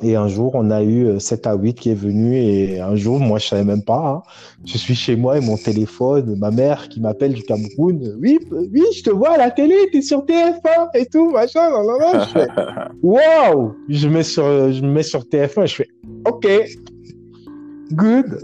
[0.02, 2.36] Et un jour, on a eu euh, 7 à 8 qui est venu.
[2.38, 4.24] Et un jour, moi, je savais même pas.
[4.26, 4.30] hein.
[4.66, 8.16] Je suis chez moi et mon téléphone, ma mère qui m'appelle du Cameroun.
[8.22, 11.70] Oui, euh, oui, je te vois à la télé, t'es sur TF1 et tout, machin.
[11.70, 12.22] nan, nan, nan.
[12.28, 12.48] Je fais,
[13.04, 13.74] waouh!
[13.90, 15.88] Je me mets sur, je me mets sur TF1 et je fais,
[16.28, 16.48] OK.
[17.92, 18.40] Good.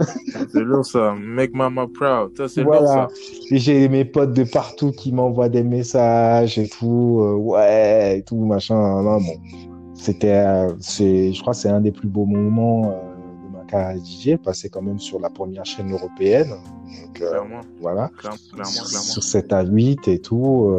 [0.52, 1.14] c'est lourd ça.
[1.20, 2.36] Make mama proud.
[2.36, 3.08] Ça, c'est Voilà.
[3.52, 8.44] j'ai mes potes de partout qui m'envoient des messages et tout, euh, ouais, et tout,
[8.44, 8.76] machin.
[9.04, 9.36] Là, bon,
[9.96, 14.36] c'était, euh, je crois c'est un des plus beaux moments euh, de ma carrière DJ,
[14.36, 16.50] passé quand même sur la première chaîne européenne.
[16.50, 18.10] Donc, euh, Clairement, voilà.
[18.18, 18.88] clairement, clairement, clairement.
[18.88, 20.70] Sur 7 à 8 et tout.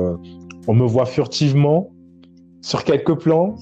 [0.68, 1.90] on me voit furtivement
[2.60, 3.56] sur quelques plans.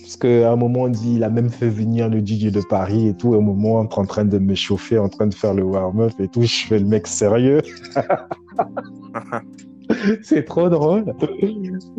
[0.00, 3.08] Parce qu'à un moment, on dit, il a même fait venir le DJ de Paris
[3.08, 3.34] et tout.
[3.34, 5.62] Et au moment, on est en train de me chauffer, en train de faire le
[5.62, 7.62] warm-up et tout, je fais le mec sérieux.
[10.22, 11.04] c'est trop drôle.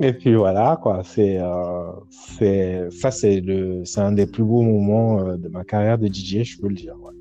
[0.02, 1.02] Et puis voilà, quoi.
[1.04, 5.64] C'est, euh, c'est, ça, c'est le, c'est un des plus beaux moments euh, de ma
[5.64, 6.96] carrière de DJ, je peux le dire.
[7.02, 7.12] ouais.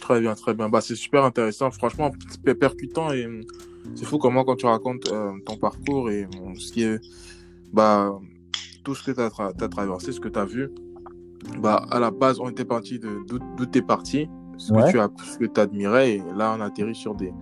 [0.00, 0.68] Très bien, très bien.
[0.68, 1.70] Bah, c'est super intéressant.
[1.70, 2.10] Franchement,
[2.44, 3.42] c'est percutant et hum,
[3.94, 7.00] c'est fou comment quand tu racontes euh, ton parcours et hum, ce qui est,
[7.72, 8.18] bah,
[8.84, 10.70] tout ce que tu as, traversé, ce que tu as vu.
[11.60, 13.18] Bah, à la base, on était parti de
[13.56, 14.84] d'où t'es parti, ce Ouais.
[14.84, 17.32] que tu as, ce que tu admirais et là, on atterrit sur des,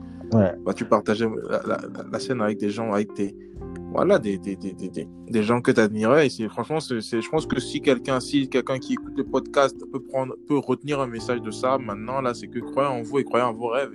[0.65, 1.27] Bah, tu partageais
[2.11, 3.37] la, scène avec des gens, avec tes,
[3.93, 6.27] voilà, des, des, des, des, des gens que tu admirais.
[6.27, 9.77] Et c'est, franchement, c'est, je pense que si quelqu'un, si quelqu'un qui écoute le podcast
[9.93, 13.19] peut prendre, peut retenir un message de ça, maintenant, là, c'est que croyez en vous
[13.19, 13.95] et croyez en vos rêves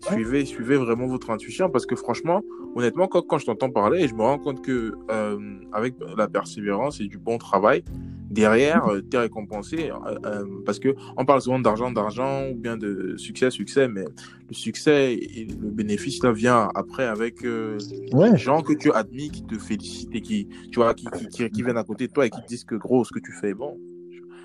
[0.00, 2.42] suivez, suivez vraiment votre intuition parce que franchement,
[2.74, 5.38] honnêtement, quand, quand je t'entends parler, je me rends compte que, euh,
[5.72, 7.82] avec la persévérance et du bon travail,
[8.30, 9.90] derrière, euh, tu es récompensé.
[9.90, 14.04] Euh, euh, parce que on parle souvent d'argent, d'argent, ou bien de succès, succès, mais
[14.48, 17.76] le succès et le bénéfice, là, vient après avec euh,
[18.12, 18.30] Ouais.
[18.32, 21.50] les gens que tu admires, qui te félicitent et qui, tu vois, qui, qui, qui,
[21.50, 23.32] qui viennent à côté de toi et qui te disent que gros, ce que tu
[23.32, 23.78] fais est bon.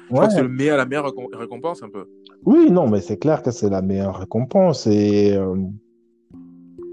[0.07, 2.05] Je crois que c'est le meilleur, la meilleure récom- récompense, un peu.
[2.43, 4.88] Oui, non, mais c'est clair que c'est la meilleure récompense.
[4.88, 5.56] Et euh,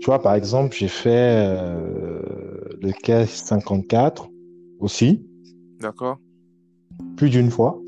[0.01, 2.23] tu vois, par exemple, j'ai fait euh,
[2.81, 4.29] le caisse 54
[4.81, 5.27] aussi,
[5.81, 6.19] D'accord
[7.17, 7.81] plus d'une fois.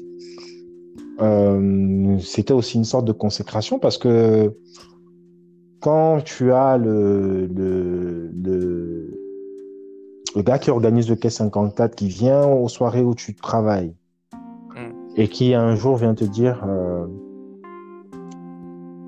[1.20, 4.52] Euh, c'était aussi une sorte de consécration parce que
[5.80, 9.20] quand tu as le, le, le,
[10.34, 13.94] le gars qui organise le caisse 54 qui vient aux soirées où tu travailles
[14.74, 14.92] Mm.
[15.16, 17.06] et qui un jour vient te dire euh,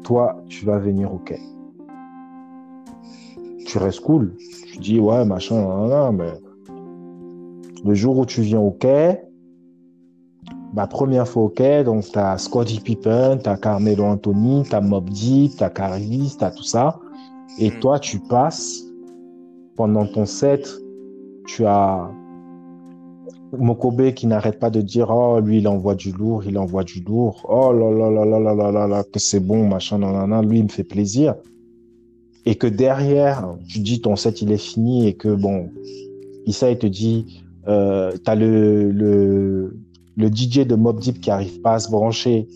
[0.06, 1.40] toi, tu vas venir au quai.
[3.66, 4.34] Tu restes cool.
[4.72, 6.32] Tu dis, ouais, machin, nan, nan, mais
[7.84, 9.20] le jour où tu viens au quai,
[10.72, 14.74] bah, première fois au quai, donc tu as Scottie Pippen, tu as Carmelo Anthony, tu
[14.76, 17.00] as Mob Deep, tu as Caris, tu as tout ça.
[17.58, 17.80] Et Mm.
[17.80, 18.84] toi, tu passes
[19.76, 20.68] pendant ton set,
[21.46, 22.08] tu as
[23.58, 27.00] Mokobe qui n'arrête pas de dire oh lui il envoie du lourd, il envoie du
[27.00, 27.44] lourd.
[27.48, 30.30] Oh là là là là là là là là que c'est bon machin nan, nan,
[30.30, 30.48] nan.
[30.48, 31.34] lui il me fait plaisir.
[32.44, 35.70] Et que derrière tu dis ton set il est fini et que bon
[36.46, 39.76] Issa il te dit euh, t'as le le
[40.16, 42.48] le DJ de Mob Deep qui arrive pas à se brancher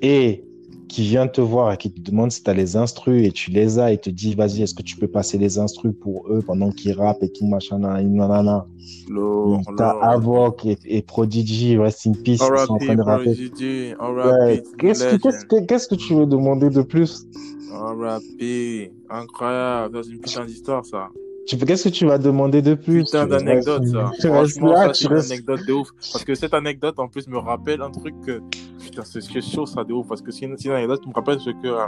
[0.00, 0.47] et
[0.88, 3.50] qui vient te voir et qui te demande si tu as les instrus et tu
[3.50, 6.42] les as et te dit vas-y est-ce que tu peux passer les instrus pour eux
[6.42, 8.62] pendant qu'ils rappent et tout machin nan, nan, nan, nan.
[9.08, 9.98] Lourd, T'as.
[10.00, 13.50] Avoc et, et Prodigy, Rest in Peace, ils sont en train de rapper.
[13.60, 14.62] Ouais.
[14.78, 17.26] Qu'est-ce que, tu veux demander de plus?
[17.72, 18.92] R.I.P.
[19.10, 20.04] Incroyable.
[20.04, 21.10] C'est une putain d'histoire, ça.
[21.48, 23.04] Tu, qu'est-ce que tu vas demander de plus?
[23.04, 24.10] Putain d'anecdote, restes- ça.
[24.20, 25.88] Tu restes là, une anecdote de ouf.
[26.12, 28.42] Parce que cette anecdote, en plus, me rappelle un truc que.
[28.82, 30.06] Putain, c'est c'est chaud, ça, de ouf.
[30.06, 31.66] Parce que c'est une, c'est une anecdote qui me rappelle ce que.
[31.66, 31.86] euh,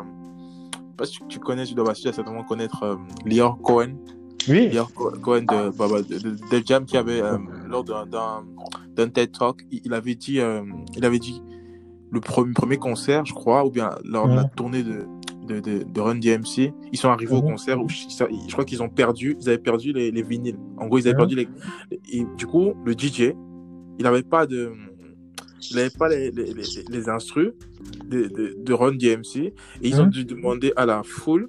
[0.97, 2.97] pas si tu connais, tu dois certainement connaître euh,
[3.27, 3.93] Lior Cohen.
[4.49, 4.69] Oui.
[4.71, 7.37] Lior Co- Cohen de, bah, bah, de, Jam qui avait, euh,
[7.69, 8.07] lors d'un-
[8.97, 10.63] TED Talk, il, avait dit, euh,
[10.97, 11.43] il avait dit
[12.11, 15.07] le premier, premier concert, je crois, ou bien lors de la tournée de,
[15.51, 17.51] de, de, de Run DMC, ils sont arrivés au Mhm.
[17.53, 20.59] concert où je, crois qu'ils ont perdu, ils avaient perdu les, les vinyles.
[20.79, 21.19] En gros, ils avaient Mhm.
[21.19, 21.49] perdu les.
[22.13, 23.35] Et du coup, le DJ,
[23.99, 24.73] il n'avait pas de.
[25.71, 27.53] Il n'avait pas les, les, les, les instrus
[28.09, 29.37] de, de, de Run DMC.
[29.83, 30.11] Et ils ont Mhm.
[30.11, 31.49] dû demander à la foule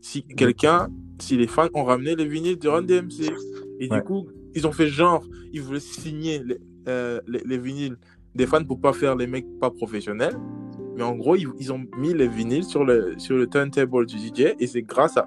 [0.00, 0.88] si quelqu'un,
[1.20, 3.30] si les fans ont ramené les vinyles de Run DMC.
[3.80, 3.98] Et Ouais.
[3.98, 6.58] du coup, ils ont fait genre, ils voulaient signer les,
[6.88, 7.96] euh, les, les vinyles
[8.34, 10.36] des fans pour pas faire les mecs pas professionnels.
[10.96, 14.18] Mais en gros, ils, ils ont mis les vinyles sur le, sur le turntable du
[14.18, 15.26] DJ et c'est grâce à,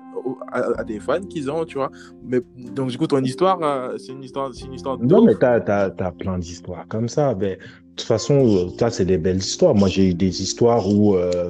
[0.52, 1.90] à, à des fans qu'ils ont, tu vois.
[2.24, 2.40] Mais,
[2.74, 5.60] donc, du coup, ton histoire, euh, c'est une histoire, c'est une histoire Non, mais t'as,
[5.62, 7.34] t'as, t'as plein d'histoires comme ça.
[7.36, 7.62] Mais, de
[7.96, 9.74] toute façon, euh, ça, c'est des belles histoires.
[9.74, 11.50] Moi, j'ai eu des histoires où euh,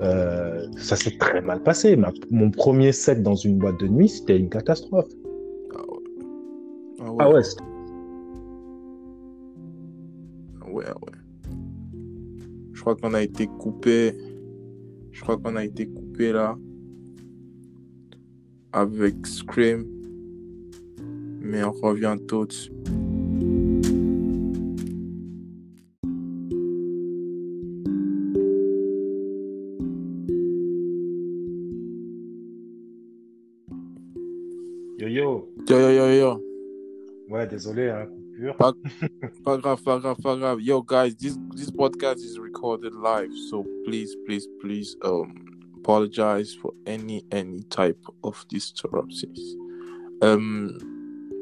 [0.00, 1.96] euh, ça s'est très mal passé.
[1.96, 5.08] Ma- mon premier set dans une boîte de nuit, c'était une catastrophe.
[5.74, 5.80] Ah
[7.10, 7.16] ouais.
[7.20, 7.64] Ah ouais, c'était-
[10.70, 11.17] Ouais, ouais.
[12.88, 14.14] Crois qu'on a été coupé.
[15.12, 16.56] Je crois qu'on a été coupé là.
[18.72, 19.84] Avec Scream.
[21.38, 22.48] Mais on revient tout.
[34.96, 35.52] Yo yo.
[35.68, 36.42] Yo, yo, yo, yo.
[37.28, 38.08] Ouais, désolé, hein,
[39.44, 40.60] Pas grave, pas grave, pas grave.
[40.60, 45.34] Yo, guys, this this podcast is recorded live, so please, please, please, um,
[45.76, 49.56] apologize for any any type of disturbances.
[50.22, 50.78] Um,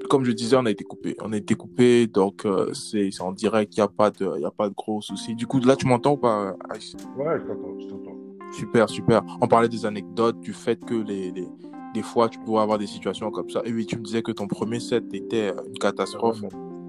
[0.09, 1.17] comme je disais, on a été coupé.
[1.21, 3.77] On a été coupé, donc euh, c'est c'est en direct.
[3.77, 5.35] Il y a pas de, y a pas de gros soucis.
[5.35, 6.97] Du coup, là, tu m'entends ou pas, Aïs?
[7.19, 8.17] Ouais, je t'entends, je t'entends.
[8.53, 9.23] Super, super.
[9.43, 11.47] On parlait des anecdotes, du fait que les, les
[11.93, 13.61] des fois, tu pouvais avoir des situations comme ça.
[13.67, 16.43] Et oui, tu me disais que ton premier set était une catastrophe.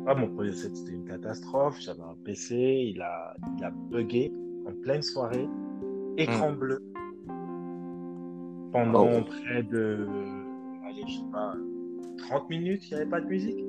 [0.10, 1.78] Ah, mon premier set, c'était une catastrophe.
[1.82, 2.56] J'avais un PC,
[2.96, 4.32] il a, il a bugué
[4.65, 5.48] en pleine soirée.
[6.17, 6.80] Écran bleu.
[8.72, 9.24] Pendant Oh.
[9.26, 10.08] près de,
[10.86, 11.54] allez, je sais pas,
[12.30, 13.63] 30 minutes, il n'y avait pas de musique.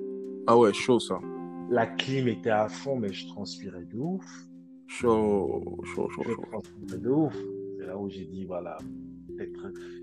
[0.46, 1.18] Ah ouais, chaud ça.
[1.70, 4.24] La clim était à fond, mais je transpirais de ouf.
[4.86, 6.42] Chaud, chaud, chaud, Je chaud.
[6.50, 7.36] transpirais de ouf.
[7.78, 8.78] C'est là où j'ai dit, voilà,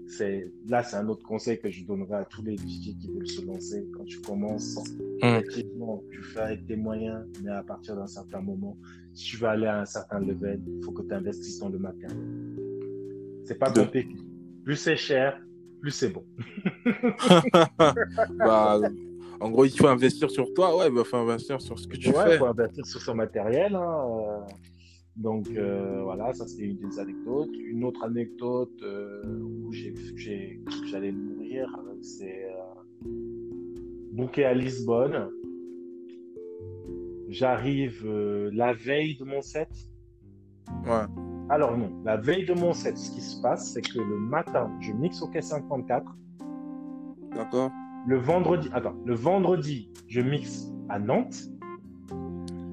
[0.08, 3.28] c'est là, c'est un autre conseil que je donnerais à tous les DJ qui veulent
[3.28, 3.86] se lancer.
[3.93, 4.78] Quand tu commences,
[5.21, 5.26] mm.
[5.26, 8.78] effectivement, tu fais avec tes moyens, mais à partir d'un certain moment,
[9.13, 11.80] si tu veux aller à un certain level, il faut que tu investisses dans le
[11.80, 12.17] matériel.
[13.45, 13.88] C'est pas bon
[14.63, 15.39] Plus c'est cher,
[15.82, 16.24] plus c'est bon.
[18.38, 18.80] bah,
[19.39, 22.12] en gros, il faut investir sur toi, ouais, il faut investir sur ce que tu
[22.12, 22.34] fais.
[22.34, 23.76] Il faut investir sur son matériel.
[23.76, 24.39] Hein, euh.
[25.15, 27.56] Donc euh, voilà, ça c'était une des anecdotes.
[27.58, 31.69] Une autre anecdote euh, où j'allais mourir,
[32.01, 33.10] c'est euh,
[34.12, 35.30] booké à Lisbonne.
[37.30, 38.06] J'arrive
[38.54, 39.69] la veille de mon set.
[40.86, 41.06] Ouais.
[41.49, 44.69] Alors non, la veille de mon set, ce qui se passe, c'est que le matin,
[44.82, 46.04] je mixe au K54.
[47.34, 47.71] D'accord.
[48.08, 51.49] Le vendredi, attends, le vendredi, je mixe à Nantes.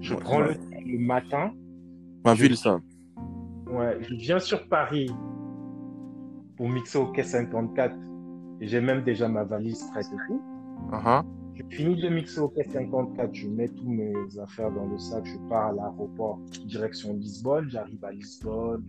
[0.00, 1.52] Je prends le, le matin
[2.24, 2.80] Ma ville, ça.
[3.66, 5.10] Ouais, je viens sur Paris
[6.56, 7.96] pour mixer au Quai 54
[8.60, 10.40] et j'ai même déjà ma valise prête et tout.
[10.92, 11.22] Uh
[11.54, 15.24] Je finis de mixer au Quai 54, je mets tous mes affaires dans le sac,
[15.26, 18.84] je pars à l'aéroport direction Lisbonne, j'arrive à Lisbonne,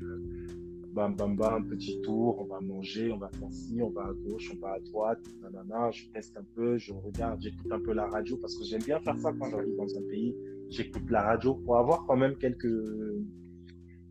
[0.94, 4.14] bam bam bam, petit tour, on va manger, on va faire ci, on va à
[4.14, 7.94] gauche, on va à droite, nanana, je teste un peu, je regarde, j'écoute un peu
[7.94, 10.36] la radio parce que j'aime bien faire ça quand j'arrive dans un pays
[10.74, 12.68] j'écoute la radio pour avoir quand même quelques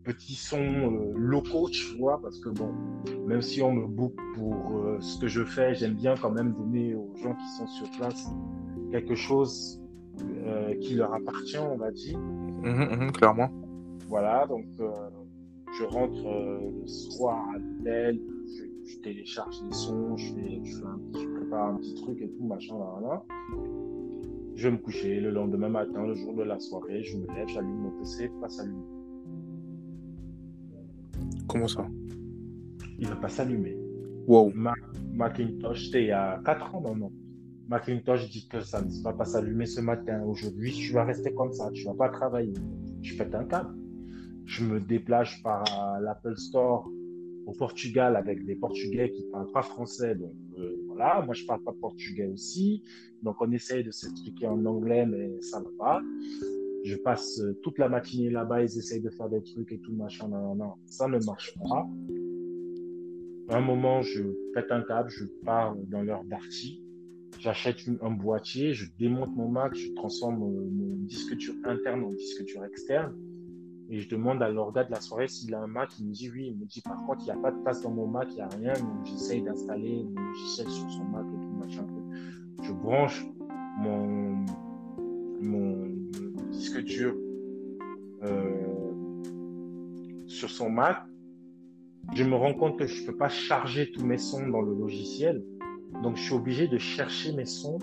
[0.03, 2.71] petits sons euh, locaux, tu vois, parce que bon,
[3.25, 6.53] même si on me boucle pour euh, ce que je fais, j'aime bien quand même
[6.53, 8.27] donner aux gens qui sont sur place
[8.91, 9.81] quelque chose
[10.45, 12.17] euh, qui leur appartient, on va dire.
[12.19, 13.49] Mhm, mhm, clairement.
[14.07, 18.19] Voilà, donc je rentre le soir à l'hôtel,
[18.85, 22.29] je, télécharge les sons, je, fais, je, fais un, je prépare un petit truc et
[22.29, 23.23] tout, machin, là, là.
[24.55, 25.19] Je vais me coucher.
[25.19, 28.49] Le lendemain matin, le jour de la soirée, je me lève, j'allume mon PC, pas
[28.49, 28.85] s'allumer.
[31.47, 31.87] Comment ça?
[32.99, 33.77] Il ne va pas s'allumer.
[34.27, 34.51] Wow.
[35.13, 37.11] Macintosh, c'était il y a 4 ans, non, non.
[37.67, 40.23] Macintosh dit que ça ne va pas s'allumer ce matin.
[40.23, 41.69] Aujourd'hui, tu vas rester comme ça.
[41.71, 42.53] Tu ne vas pas travailler.
[43.01, 43.75] Je pète un câble.
[44.45, 45.63] Je me déplace par
[46.01, 46.89] l'Apple Store
[47.45, 50.15] au Portugal avec des Portugais qui ne parlent pas français.
[50.15, 52.83] Donc euh, voilà, moi je ne parle pas portugais aussi.
[53.21, 56.01] Donc on essaye de s'expliquer en anglais, mais ça ne va pas.
[56.83, 59.93] Je passe euh, toute la matinée là-bas, ils essayent de faire des trucs et tout,
[59.93, 61.87] machin, non, non, ça ne marche pas.
[63.49, 66.83] À un moment, je pète un câble, je pars dans leur darty,
[67.39, 72.09] j'achète un boîtier, je démonte mon Mac, je transforme mon, mon disque dur interne en
[72.09, 73.13] disque dur externe
[73.93, 75.91] et je demande à l'orga de la soirée s'il a un Mac.
[75.99, 76.47] Il me dit oui.
[76.47, 78.35] Il me dit par contre, il n'y a pas de place dans mon Mac, il
[78.35, 78.73] n'y a rien.
[78.73, 81.53] Donc j'essaye d'installer mon logiciel sur son Mac et tout.
[82.63, 83.23] Je branche
[83.77, 84.45] mon,
[85.41, 85.87] mon
[86.49, 87.15] disque dur
[88.23, 88.93] euh,
[90.25, 91.03] sur son Mac.
[92.15, 94.73] Je me rends compte que je ne peux pas charger tous mes sons dans le
[94.73, 95.45] logiciel.
[96.01, 97.77] Donc je suis obligé de chercher mes sons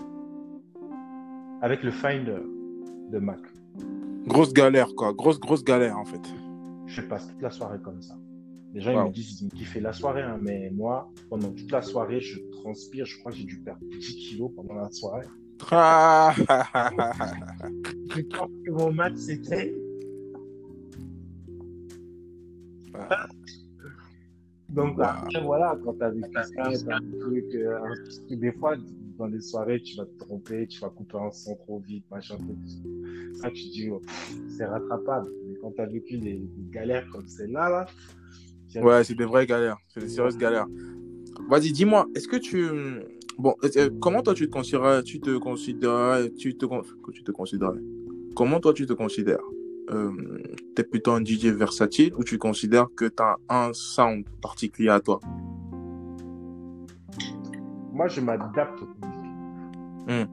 [1.61, 2.41] avec le Finder
[3.11, 3.39] de Mac.
[4.27, 5.13] Grosse galère, quoi.
[5.13, 6.21] Grosse, grosse galère, en fait.
[6.85, 8.15] Je passe toute la soirée comme ça.
[8.73, 11.69] Les gens, ils me disent, ils me kiffent la soirée, hein, mais moi, pendant toute
[11.71, 13.05] la soirée, je transpire.
[13.05, 15.25] Je crois que j'ai dû perdre 10 kilos pendant la soirée.
[15.59, 15.65] je
[18.21, 19.75] pense que mon match, c'était.
[22.93, 23.27] Ah.
[24.69, 24.97] Donc,
[25.43, 27.77] voilà, quand tu as vu ça, t'as un truc, euh,
[28.29, 28.77] des fois,
[29.21, 32.37] dans les soirées, tu vas te tromper, tu vas couper un son trop vite, machin,
[33.35, 34.01] Ça, tu dis, oh,
[34.57, 35.29] c'est rattrapable.
[35.47, 39.77] Mais quand tu as vécu des, galères comme celle-là, là, ouais, c'est des vraies galères,
[39.89, 40.67] c'est des sérieuses galères.
[41.49, 42.67] Vas-y, dis-moi, est-ce que tu.
[43.37, 46.65] Bon, euh, comment toi tu te considères, tu te considères, tu te,
[47.11, 47.73] tu te considères,
[48.35, 49.45] comment toi tu te considères?
[49.91, 50.11] Euh,
[50.75, 54.89] Tu es plutôt un DJ versatile ou tu considères que tu as un sound particulier
[54.89, 55.19] à toi?
[58.01, 58.81] Moi, je m'adapte
[60.07, 60.25] Hmm.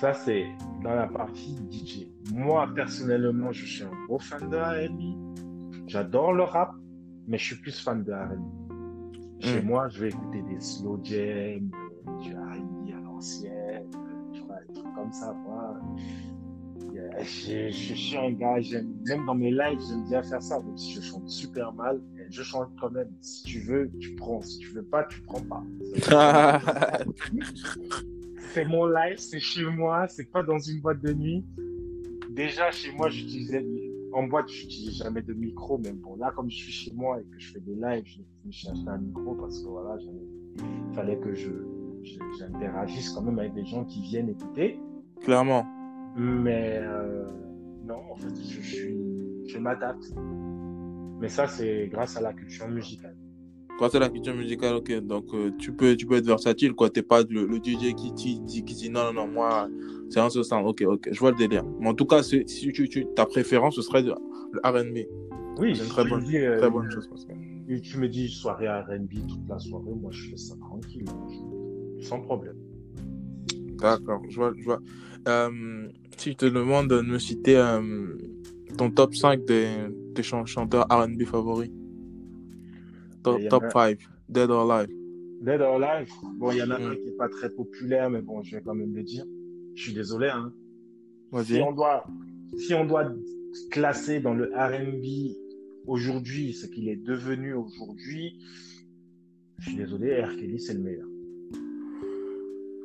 [0.00, 0.46] Ça, c'est
[0.82, 2.06] dans la partie DJ.
[2.32, 5.86] Moi, personnellement, je suis un gros fan de R&B.
[5.86, 6.72] J'adore le rap,
[7.28, 9.42] mais je suis plus fan de R&B.
[9.44, 9.66] Chez hmm.
[9.66, 11.70] moi, je vais écouter des slow jams,
[12.22, 15.34] du R&B à l'ancienne, des trucs comme ça.
[15.34, 15.78] Moi.
[17.18, 18.56] Je, je, suis un gars,
[19.06, 20.58] même dans mes lives, j'aime bien faire ça.
[20.58, 23.10] Même si je chante super mal, je chante quand même.
[23.20, 24.40] Si tu veux, tu prends.
[24.42, 25.62] Si tu veux pas, tu prends pas.
[28.54, 31.44] c'est mon live, c'est chez moi, c'est pas dans une boîte de nuit.
[32.30, 33.64] Déjà, chez moi, j'utilisais
[34.12, 37.20] en boîte, je n'utilise jamais de micro, mais bon, là, comme je suis chez moi
[37.20, 39.98] et que je fais des lives, je me suis acheté un micro parce que voilà,
[40.00, 41.50] il fallait que je,
[42.38, 44.80] j'interagisse quand même avec des gens qui viennent écouter.
[45.22, 45.66] Clairement.
[46.16, 47.26] Mais euh,
[47.84, 50.14] non, en fait, je suis, je m'adapte.
[51.20, 53.16] Mais ça, c'est grâce à la culture musicale.
[53.78, 55.00] Grâce à la culture musicale, ok.
[55.00, 56.88] Donc, euh, tu, peux, tu peux être versatile, quoi.
[56.88, 59.68] T'es pas le, le DJ qui, qui, dit, qui dit non, non, non, moi,
[60.08, 60.62] c'est un ce sens.
[60.66, 61.08] Ok, ok.
[61.12, 61.64] Je vois le délire.
[61.80, 64.12] Mais en tout cas, si tu, tu, ta préférence, ce serait le
[64.64, 65.06] RB.
[65.58, 67.08] Oui, c'est une très, bonne, dis, euh, très bonne chose.
[67.68, 71.04] Et tu me dis soirée RB toute la soirée, moi, je fais ça tranquille,
[72.00, 72.56] sans problème.
[73.78, 74.52] D'accord, je vois.
[74.56, 74.80] Je vois.
[75.28, 77.80] Euh, si je te demande de me citer euh,
[78.76, 79.68] ton top 5 des,
[80.14, 81.70] des chanteurs RB favoris.
[83.22, 83.98] Top, top 5,
[84.28, 84.94] Dead or Alive.
[85.40, 86.08] Dead or Alive?
[86.36, 88.62] Bon, il y en a un qui n'est pas très populaire, mais bon, je vais
[88.62, 89.24] quand même le dire.
[89.74, 90.28] Je suis désolé.
[90.28, 90.52] Hein.
[91.42, 92.06] Si on doit,
[92.56, 93.12] si on doit
[93.70, 95.34] classer dans le R&B
[95.86, 98.38] aujourd'hui, ce qu'il est devenu aujourd'hui,
[99.58, 100.36] je suis désolé, R.
[100.36, 101.06] Kelly, c'est le meilleur.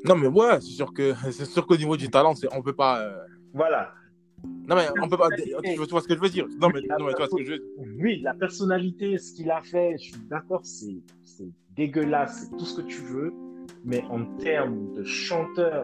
[0.05, 3.01] Non, mais ouais, c'est sûr que c'est sûr qu'au niveau du talent, on peut pas.
[3.01, 3.17] Euh,
[3.53, 3.93] voilà.
[4.43, 5.29] Non, mais on peut pas.
[5.35, 7.43] Tu vois ce que je veux dire Non, mais, non, mais tu vois ce que
[7.43, 7.67] je veux dire.
[7.99, 11.01] Oui, la personnalité, ce qu'il a fait, je suis d'accord, c'est
[11.75, 13.33] dégueulasse, c'est tout ce que tu veux.
[13.83, 15.83] Mais en termes de chanteur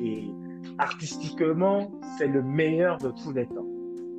[0.00, 0.24] et,
[0.78, 3.66] artistiquement, c'est le meilleur de tous les temps.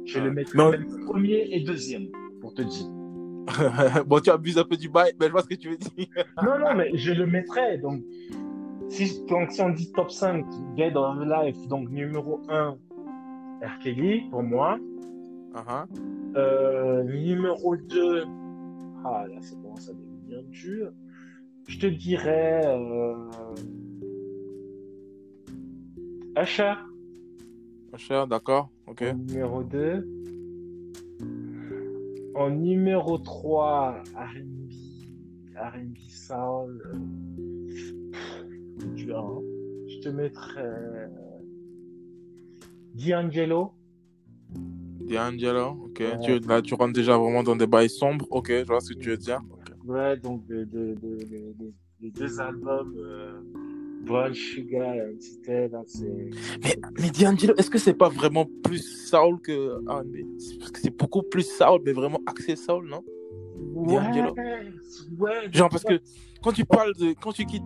[0.06, 2.08] Je le mettrai même premier et deuxième,
[2.42, 2.88] pour te dire.
[4.06, 6.08] bon, tu abuses un peu du bail, mais je vois ce que tu veux dire.
[6.44, 7.78] non, non, mais je le mettrai.
[7.78, 8.02] Donc,
[8.90, 10.46] si, donc, si on dit top 5,
[10.76, 12.78] Dead of Life, donc numéro 1,
[13.62, 13.80] R.
[13.82, 14.78] Kelly, pour moi.
[15.54, 15.86] Uh-huh.
[16.36, 18.26] Euh, numéro 2,
[19.04, 20.92] ah là, ça commence à devenir dur.
[21.68, 23.16] Je te dirais euh...
[26.40, 26.74] Usher.
[27.94, 29.02] Usher, d'accord, ok.
[29.02, 30.08] numéro 2.
[32.36, 34.72] En numéro 3, R&B,
[35.56, 36.84] R&B Soul.
[38.96, 39.42] Dur, hein.
[39.88, 41.10] Je te mettrais
[42.98, 43.74] D'Angelo.
[45.02, 46.04] D'Angelo, ok.
[46.24, 48.26] Tu, là, tu rentres déjà vraiment dans des bails sombres.
[48.32, 49.40] Ok, je vois ce que tu veux dire.
[49.86, 51.54] Ouais, donc les de, de,
[52.02, 53.40] de, deux albums, euh,
[54.06, 56.30] Brown Sugar et là, c'est.
[56.64, 60.98] Mais, mais D'Angelo, est-ce que c'est pas vraiment plus soul que R&B Parce que c'est
[60.98, 63.04] beaucoup plus soul, mais vraiment axé soul, non?
[63.86, 64.34] D'Angelo.
[65.20, 66.02] Ouais, Genre, parce que
[66.42, 67.14] quand tu parles de.
[67.22, 67.64] Quand tu quittes.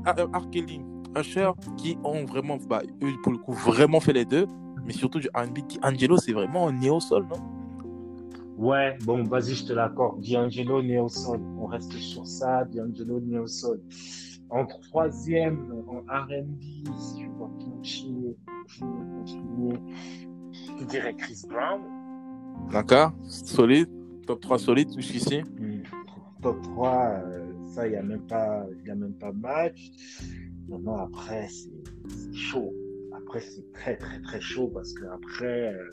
[0.51, 0.81] Kelly,
[1.17, 2.57] Usher, qui ont vraiment.
[2.57, 4.45] Bah, eux, pour le coup, vraiment fait les deux
[4.85, 5.59] mais surtout du R&B.
[5.81, 7.41] D'Angelo, c'est vraiment un néo-sol, non?
[8.57, 10.21] Ouais, bon, vas-y, je te l'accorde.
[10.21, 11.39] D'Angelo, néo-sol.
[11.57, 13.81] On reste sur ça, D'Angelo, néo-sol.
[14.49, 16.61] En troisième, en R&B,
[16.97, 18.35] si je dois continuer,
[18.79, 19.79] continuer,
[20.79, 21.81] je dirais Chris Brown.
[22.71, 23.89] D'accord, solide.
[24.27, 25.41] Top 3 solide jusqu'ici.
[25.41, 25.81] Hmm.
[26.41, 29.91] Top 3, euh, ça, il n'y a, même pas, a même pas match.
[30.67, 32.73] Non, après, c'est chaud
[33.31, 35.89] après, c'est très, très, très chaud parce que après, euh,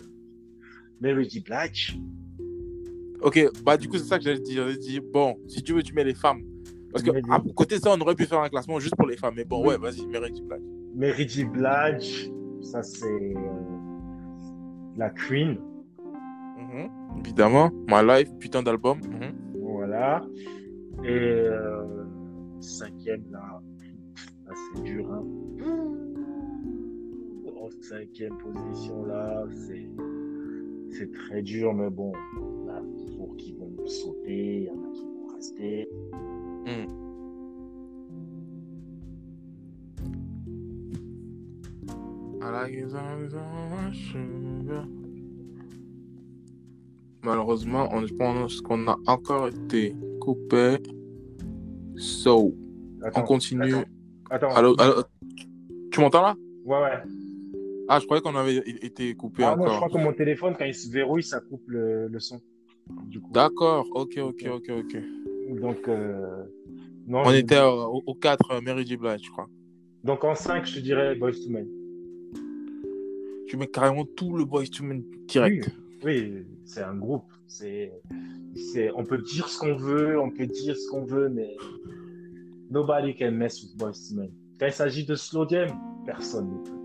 [1.01, 1.41] Mary J.
[1.41, 2.01] Blige.
[3.21, 4.65] Ok, bah du coup, c'est ça que j'allais dire.
[4.65, 6.43] J'allais dire, bon, si tu veux, tu mets les femmes.
[6.91, 9.17] Parce que à côté de ça, on aurait pu faire un classement juste pour les
[9.17, 9.35] femmes.
[9.37, 10.43] Mais bon, ouais, vas-y, Mary J.
[10.43, 10.63] Blige.
[10.97, 11.45] Mary J.
[11.45, 13.37] Blige, ça c'est euh,
[14.97, 15.59] la Queen.
[16.59, 17.21] Mm-hmm.
[17.21, 18.99] Évidemment, My Life, putain d'album.
[18.99, 19.61] Mm-hmm.
[19.61, 20.25] Voilà.
[21.05, 21.85] Et euh,
[22.61, 23.61] cinquième, là,
[24.47, 25.13] là c'est dur.
[25.13, 26.08] Hein
[27.81, 29.45] cinquième position là,
[30.91, 34.75] c'est très dur, mais bon, il y a toujours qui vont sauter, il y en
[34.75, 35.89] a qui vont rester.
[36.67, 36.87] Hmm.
[47.23, 50.79] Malheureusement, on pense qu'on a encore été coupé.
[51.97, 52.55] So,
[53.15, 53.75] on continue.
[54.31, 54.75] Attends,
[55.91, 56.37] tu m'entends là?
[56.65, 57.28] Ouais, ouais.
[57.89, 59.67] Ah, je croyais qu'on avait été coupé ah, encore.
[59.67, 62.41] Non, je crois que mon téléphone, quand il se verrouille, ça coupe le, le son.
[63.31, 64.97] D'accord, ok, ok, ok, ok.
[65.61, 66.45] Donc, euh...
[67.07, 68.97] non, on était au, au, 4, euh, Mary J.
[68.97, 69.49] Blige, je crois.
[70.05, 71.67] Donc en 5, je te dirais Boys to Men.
[73.47, 75.71] Tu mets carrément tout le Boys to Men direct.
[76.05, 77.25] Oui, oui c'est un groupe.
[77.47, 77.93] C'est,
[78.55, 81.57] c'est, on peut dire ce qu'on veut, on peut dire ce qu'on veut, mais
[82.71, 84.31] nobody can mess with Boys to Men.
[84.61, 85.71] Quand il s'agit de slow jam,
[86.05, 86.78] personne ne peut.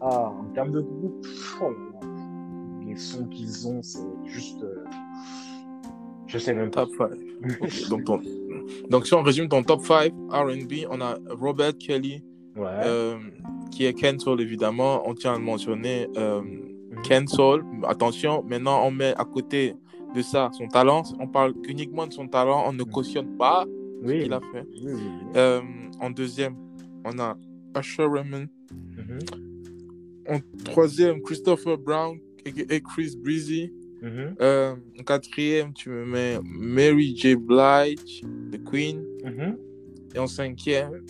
[0.00, 1.26] Ah, en termes de groupe,
[1.62, 1.72] oh
[2.86, 4.62] les sons qu'ils ont, c'est juste.
[4.62, 4.84] Euh,
[6.26, 6.86] je sais même pas.
[6.86, 7.88] Top 5.
[8.04, 8.22] donc,
[8.88, 12.22] donc, si on résume ton top 5 RB, on a Robert Kelly,
[12.56, 12.66] ouais.
[12.84, 13.18] euh,
[13.70, 15.02] qui est Ken Soul, évidemment.
[15.08, 16.08] On tient à le mentionner.
[16.16, 17.02] Euh, mhm.
[17.02, 19.74] Ken Soul, attention, maintenant on met à côté
[20.14, 21.02] de ça son talent.
[21.18, 22.90] On parle uniquement de son talent, on ne mhm.
[22.90, 23.64] cautionne pas
[24.02, 24.18] oui.
[24.18, 24.66] ce qu'il a fait.
[24.82, 25.00] Oui, oui,
[25.36, 25.60] euh,
[26.00, 26.56] en deuxième,
[27.04, 27.36] on a
[27.78, 28.46] Usher Raymond.
[28.72, 29.49] Mhm.
[30.30, 33.72] En troisième, Christopher Brown et Chris Breezy.
[34.00, 34.36] Mhm.
[34.40, 37.36] Euh, en quatrième, tu me mets Mary J.
[37.36, 38.22] Blige,
[38.52, 39.04] The Queen.
[39.24, 39.58] Mhm.
[40.14, 41.04] Et en cinquième,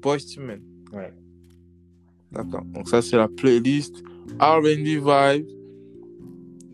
[0.00, 0.62] Boyz II Men.
[0.92, 1.12] Ouais.
[2.32, 2.64] D'accord.
[2.66, 4.02] Donc ça, c'est la playlist
[4.40, 5.46] R&B Vibe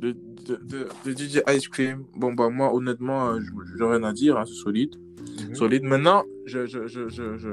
[0.01, 0.13] de,
[0.45, 2.05] de, de, DJ Ice Cream.
[2.17, 3.41] Bon, bah moi, honnêtement, euh,
[3.79, 4.37] j'ai rien à dire.
[4.37, 4.95] Hein, c'est solide.
[5.49, 5.55] Mhm.
[5.55, 5.85] Solide.
[5.85, 7.51] Maintenant, je, je, je, je,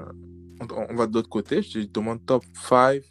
[0.90, 1.62] on, va de l'autre côté.
[1.62, 3.02] Je te demande top 5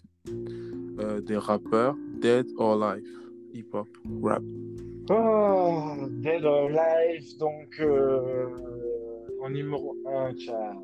[0.98, 3.06] euh, des rappeurs dead or alive.
[3.54, 3.88] Hip-hop,
[4.22, 4.42] rap.
[5.10, 7.38] Oh, dead or alive.
[7.38, 8.46] Donc, euh,
[9.42, 10.76] en numéro 1, tu as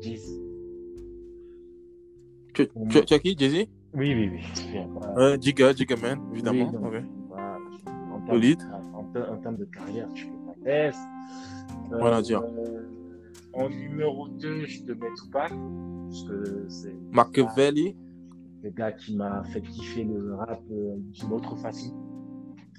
[0.00, 0.40] Jay-Z.
[2.54, 3.66] Tu, tu, as qui, Jay-Z?
[3.94, 4.78] Oui, oui, oui.
[5.16, 6.70] Euh, Giga, Giga Man, évidemment.
[6.74, 7.04] Oui, okay.
[7.32, 8.62] en, Solide.
[8.92, 10.98] En, termes de carrière, tu peux pas test.
[11.92, 12.42] Euh, Rien à dire.
[13.52, 15.52] En numéro 2, je te mets Tupac.
[16.08, 16.94] Parce que c'est.
[17.10, 17.96] Machiavelli.
[18.66, 21.94] Le gars qui m'a fait kiffer le rap euh, d'une autre façon.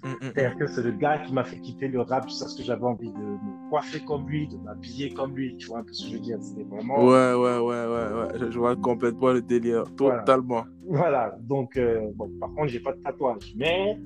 [0.03, 0.59] Mm, mm, C'est-à-dire mm.
[0.59, 3.17] que c'est le gars qui m'a fait kiffer le rap parce que j'avais envie de
[3.17, 5.55] me coiffer comme lui, de m'habiller comme lui.
[5.55, 7.05] Tu vois un peu ce que je veux dire C'était vraiment.
[7.05, 8.51] Ouais, ouais, ouais, ouais, ouais.
[8.51, 9.85] Je vois complètement le délire.
[9.95, 10.65] Totalement.
[10.89, 11.37] Voilà.
[11.39, 13.53] Donc, euh, bon, par contre, j'ai pas de tatouage.
[13.55, 13.97] Mais.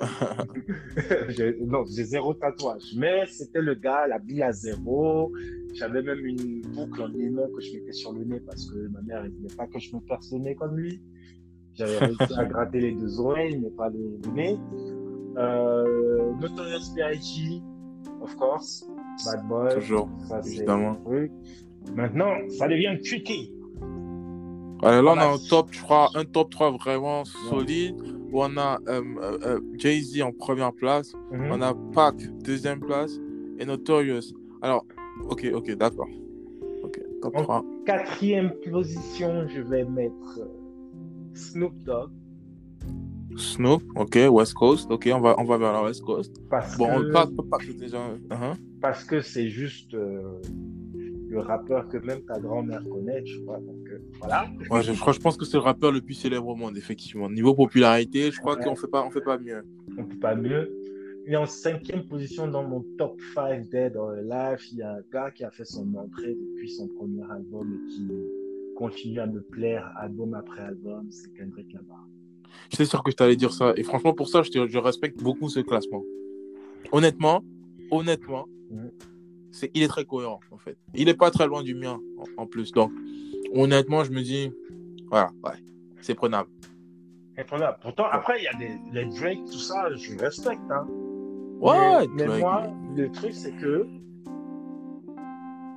[1.60, 2.96] non, j'ai zéro tatouage.
[2.96, 5.32] Mais c'était le gars, bille à zéro.
[5.74, 9.00] J'avais même une boucle en aimant que je mettais sur le nez parce que ma
[9.02, 11.00] mère ne voulait pas que je me perce le nez comme lui.
[11.74, 14.58] J'avais réussi à gratter les deux oreilles, mais pas le, nez.
[15.38, 17.62] Euh, Notorious B.I.G.,
[18.20, 18.86] of course.
[19.24, 19.74] Bad Boy.
[19.74, 20.98] Toujours, ça, évidemment.
[21.94, 23.52] Maintenant, ça devient tricky.
[24.82, 27.96] là, on a un top, je crois, un top 3 vraiment solide
[28.32, 31.50] où on a euh, euh, euh, Jay-Z en première place, mhm.
[31.52, 33.12] on a Pac deuxième place
[33.58, 34.32] et Notorious.
[34.62, 34.86] Alors,
[35.28, 36.08] ok, ok, d'accord.
[36.82, 37.64] Ok, top en 3.
[37.86, 40.40] Quatrième position, je vais mettre
[41.34, 42.10] Snoop Dogg.
[43.36, 46.34] Snoop, ok, West Coast, ok, on va, on va vers la West Coast.
[46.50, 47.08] Parce bon, que...
[47.08, 47.98] on pas déjà.
[48.30, 48.56] Uh-huh.
[48.80, 49.96] Parce que c'est juste
[51.32, 53.58] le rappeur que même ta grand-mère connaît, tu vois.
[53.58, 54.46] Donc euh, voilà.
[54.70, 57.28] Ouais, je, je, pense que c'est le rappeur le plus célèbre au monde, effectivement.
[57.30, 59.64] Niveau popularité, je crois qu'on fait pas, on fait pas mieux.
[59.96, 60.70] On fait pas mieux.
[61.26, 65.00] Et en cinquième position dans mon top 5 Dead or Alive, il y a un
[65.12, 68.08] gars qui a fait son entrée depuis son premier album et qui
[68.76, 72.06] continue à me plaire album après album, c'est Kendrick Lamar.
[72.70, 73.72] J'étais sûr que je t'allais dire ça.
[73.76, 76.02] Et franchement, pour ça, je, je respecte beaucoup ce classement.
[76.90, 77.44] Honnêtement,
[77.90, 78.46] honnêtement,
[79.52, 80.76] c'est il est très cohérent en fait.
[80.94, 82.00] Il est pas très loin du mien
[82.36, 82.72] en, plus.
[82.72, 82.90] Donc
[83.54, 84.52] honnêtement, je me dis
[85.08, 85.52] voilà, ouais,
[86.00, 86.48] c'est prenable.
[87.36, 87.78] C'est prenable.
[87.82, 90.86] Pourtant après il y a des les Drake tout ça, je respecte hein.
[91.62, 93.86] Ouais, mais, moi le truc c'est que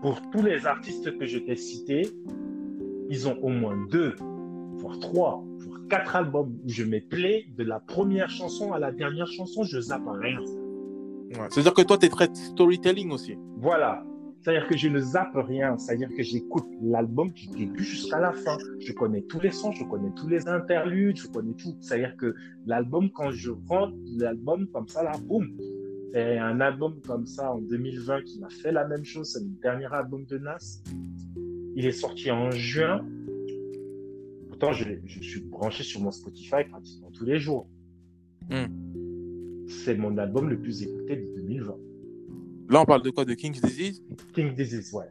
[0.02, 2.10] pour tous les artistes que je t'ai cités,
[3.10, 4.16] ils ont au moins deux,
[4.78, 8.92] voire trois, voire quatre albums où je mets play de la première chanson à la
[8.92, 10.40] dernière chanson, je zappe rien.
[11.50, 13.38] C'est-à-dire que toi, tu es très storytelling aussi.
[13.58, 14.04] Voilà.
[14.42, 15.78] C'est-à-dire que je ne zappe rien.
[15.78, 18.58] C'est-à-dire que j'écoute l'album du début jusqu'à la fin.
[18.80, 21.76] Je connais tous les sons, je connais tous les interludes, je connais tout.
[21.82, 22.36] C'est-à-dire que
[22.68, 25.48] l'album, quand je rentre l'album comme ça, là, boum.
[26.16, 29.34] C'est un album comme ça en 2020 qui m'a fait la même chose.
[29.34, 30.82] C'est le dernier album de Nas.
[31.76, 33.06] Il est sorti en juin.
[34.48, 37.68] Pourtant, je, je suis branché sur mon Spotify pratiquement tous les jours.
[38.50, 38.86] Hmm
[39.68, 41.76] c'est mon album le plus écouté de 2020.
[42.70, 43.26] Là, on parle de quoi?
[43.26, 44.02] De King's Disease?
[44.34, 45.06] King's Disease, ouais.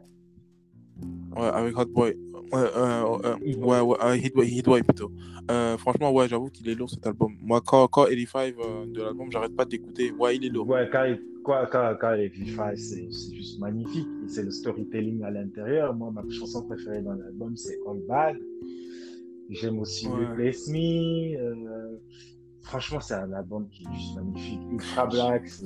[1.35, 2.17] Ouais, avec Hot Boy.
[2.51, 5.11] Ouais, euh, euh, ouais, ouais, euh, Heatwave plutôt.
[5.49, 7.33] Euh, franchement, ouais, j'avoue qu'il est lourd cet album.
[7.41, 10.11] Moi, quand, quand 85 euh, de l'album, j'arrête pas d'écouter.
[10.11, 10.67] Ouais, il est lourd.
[10.67, 11.05] Ouais, quand,
[11.43, 14.07] quand, quand, quand 85, c'est juste magnifique.
[14.27, 15.93] C'est le storytelling à l'intérieur.
[15.93, 18.37] Moi, ma chanson préférée dans l'album, c'est All Bad.
[19.49, 20.25] J'aime aussi ouais.
[20.25, 21.37] Replace Me.
[21.37, 21.97] Euh,
[22.65, 24.61] franchement, c'est un album qui est juste magnifique.
[24.71, 25.65] Ultra Black, c'est.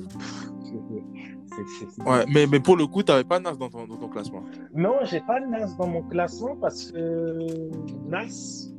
[2.06, 4.44] Ouais, mais, mais pour le coup, tu n'avais pas Nas dans ton, dans ton classement.
[4.74, 7.48] Non, j'ai pas Nas dans mon classement parce que
[8.08, 8.70] Nas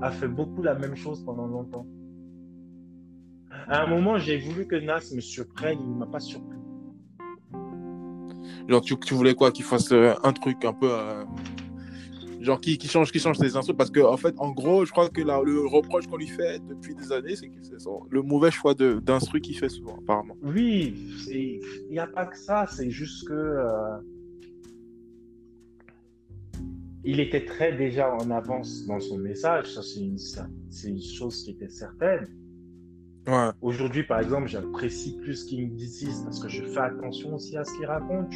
[0.00, 1.86] a fait beaucoup la même chose pendant longtemps.
[3.68, 6.58] À un moment, j'ai voulu que Nas me surprenne, il ne m'a pas surpris.
[8.68, 10.88] Genre, tu, tu voulais quoi Qu'il fasse euh, un truc un peu.
[10.90, 11.24] Euh,
[12.44, 14.92] genre qui, qui, change qui change ses instruments parce que en fait en gros je
[14.92, 17.76] crois que le reproche qu'on lui fait depuis des années c'est que c'est
[18.10, 20.94] le mauvais choix d'instru qu'il fait souvent apparemment oui
[21.30, 23.98] il n'y a pas que ça c'est juste que euh,
[27.04, 30.16] il était très déjà en avance dans son message ça c'est une,
[30.84, 32.28] une chose qui était certaine
[33.26, 33.50] ouais.
[33.62, 37.72] Aujourd'hui, par exemple, j'apprécie plus King Disease parce que je fais attention aussi à ce
[37.76, 38.32] qu'il raconte.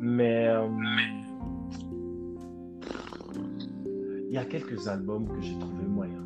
[0.00, 0.66] Mais, euh,
[4.30, 6.24] il y a quelques albums que j'ai trouvé moyens.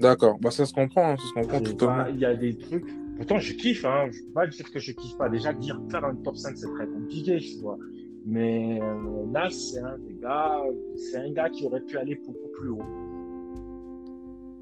[0.00, 2.06] D'accord, bah, ça se comprend, hein, ça se comprend totalement.
[2.08, 2.84] Il y a des trucs.
[3.16, 4.08] Pourtant, je kiffe, hein.
[4.10, 5.28] Je ne peux pas dire que je kiffe pas.
[5.28, 7.78] Déjà, dire faire un top 5, c'est très compliqué, tu vois.
[8.26, 10.60] Mais euh, Nas, c'est un des gars,
[10.96, 12.82] c'est un gars qui aurait pu aller beaucoup plus haut.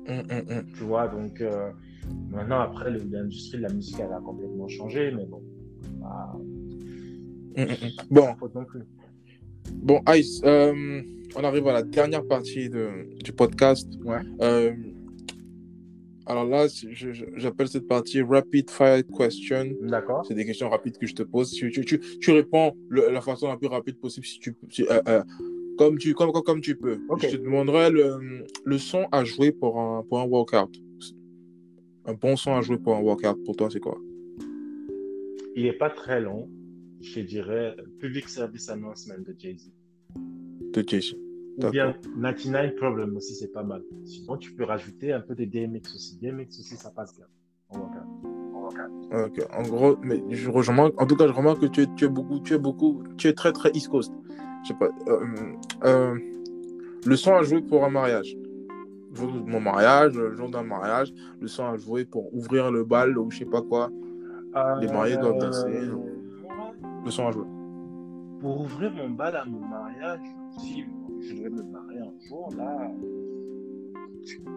[0.06, 0.66] Hum, hum, hum.
[0.76, 1.70] Tu vois, donc euh,
[2.30, 5.42] maintenant, après, l'industrie de la musique, elle a complètement changé, mais bon.
[6.00, 6.36] Bah,
[8.10, 8.36] bon.
[8.54, 8.82] Non plus.
[9.72, 11.02] Bon, Ice, euh,
[11.36, 12.88] on arrive à la dernière partie de,
[13.22, 13.88] du podcast.
[14.04, 14.20] Ouais.
[14.40, 14.72] Euh,
[16.26, 16.66] alors là,
[17.36, 19.72] j'appelle cette partie Rapid Fire Question.
[19.82, 20.24] D'accord.
[20.26, 21.50] C'est des questions rapides que je te pose.
[21.52, 24.56] Tu, tu, tu, réponds la façon la plus rapide possible si tu,
[24.90, 25.22] euh,
[25.76, 26.98] comme, tu comme, comme, tu peux.
[27.20, 30.70] Je te demanderai le, le, son à jouer pour un, pour un workout.
[32.06, 33.98] Un bon son à jouer pour un workout, pour toi, c'est quoi?
[35.56, 36.48] Il n'est pas très long.
[37.04, 39.70] Je dirais Public Service Announcement de Jay-Z.
[40.72, 41.14] De Jay-Z.
[41.58, 43.82] Ou bien 99 Problem aussi, c'est pas mal.
[44.04, 46.18] Sinon, tu peux rajouter un peu de DMX aussi.
[46.18, 47.26] DMX aussi, ça passe bien.
[49.12, 52.06] Ok, en gros, mais je remarque, en tout cas, je remarque que tu es, tu
[52.06, 54.12] es beaucoup, tu es beaucoup, tu es très très East Coast.
[54.62, 54.88] Je sais pas.
[55.08, 55.26] Euh,
[55.84, 56.18] euh,
[57.04, 58.36] le son à jouer pour un mariage.
[59.20, 63.30] Mon mariage, le jour d'un mariage, le son à jouer pour ouvrir le bal ou
[63.30, 63.90] je sais pas quoi.
[64.80, 65.68] Les mariés doivent danser.
[65.68, 66.13] Euh,
[67.04, 67.46] le son à jouer.
[68.40, 70.20] Pour ouvrir mon bal à mon mariage,
[70.58, 70.84] si
[71.22, 72.90] je devais me marier un jour, là,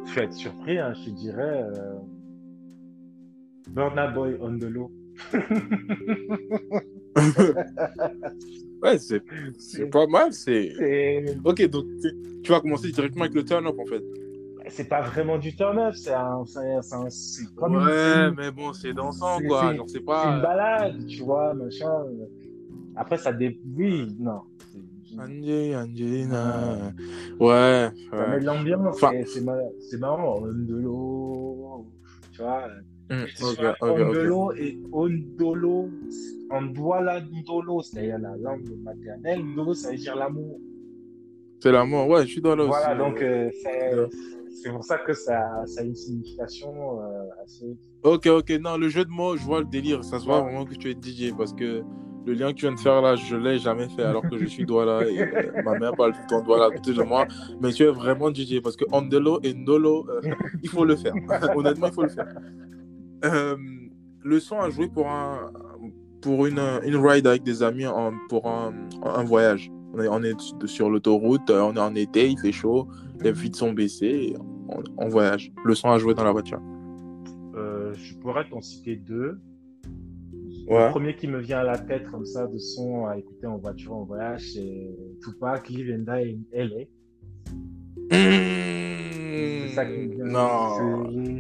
[0.06, 1.96] je vais être surpris, hein, je dirais euh,
[3.70, 4.92] Burna Boy on the low.
[8.84, 10.32] ouais, c'est pas mal.
[10.32, 10.74] C'est
[11.44, 11.86] ok, donc
[12.44, 14.04] tu vas commencer directement avec le turn-up en fait.
[14.70, 16.44] C'est pas vraiment du turn-up, c'est un,
[17.56, 19.74] comme Ouais, mais bon, c'est dansant quoi.
[19.88, 20.36] C'est pas.
[20.36, 22.06] une balade, tu vois, machin.
[22.96, 23.60] Après, ça dé...
[23.76, 24.42] Oui, non.
[25.20, 26.94] Angelina.
[27.40, 27.90] Ouais.
[28.10, 29.04] Ça met de l'ambiance.
[29.28, 30.42] C'est marrant.
[30.42, 31.86] Ondolo.
[32.32, 32.68] Tu vois.
[33.10, 33.26] Mm,
[33.82, 35.90] Ondolo et Ondolo.
[36.50, 39.44] Ondouala Ndolo, c'est-à-dire la langue maternelle.
[39.44, 40.60] Ndolo, ça veut dire l'amour.
[41.60, 42.66] C'est l'amour, ouais, je suis dans le.
[42.66, 43.96] Voilà, donc euh, c'est
[44.72, 47.78] pour ça que ça, a une signification euh, assez.
[48.04, 50.04] Ok, ok, non, le jeu de mots, je vois le délire.
[50.04, 51.84] Ça se voit vraiment que tu es DJ parce que
[52.26, 54.38] le lien que tu viens de faire là, je ne l'ai jamais fait alors que
[54.38, 57.26] je suis Douala et euh, ma mère parle tout temps Douala à côté de moi.
[57.62, 60.22] Mais tu es vraiment DJ parce que Ondelo et Ndolo, euh,
[60.64, 61.14] il faut le faire.
[61.56, 62.28] Honnêtement, il faut le faire.
[64.24, 65.52] Le son à jouer pour, un,
[66.22, 67.86] pour une, ride avec des amis
[68.28, 69.72] pour un, voyage.
[69.94, 70.36] On est
[70.66, 72.88] sur l'autoroute, on est en été, il fait chaud,
[73.22, 74.34] les vitres sont baissées,
[74.70, 75.52] on, on, voyage.
[75.64, 76.62] Le son à jouer dans la voiture.
[77.54, 79.40] je pourrais t'en citer deux.
[80.70, 83.58] Le premier qui me vient à la tête comme ça de son à écouter en
[83.58, 84.90] voiture en voyage, c'est
[85.24, 86.84] Tupac, Live and Die in LA.
[88.12, 90.26] c'est ça qui me vient.
[90.26, 91.40] Non.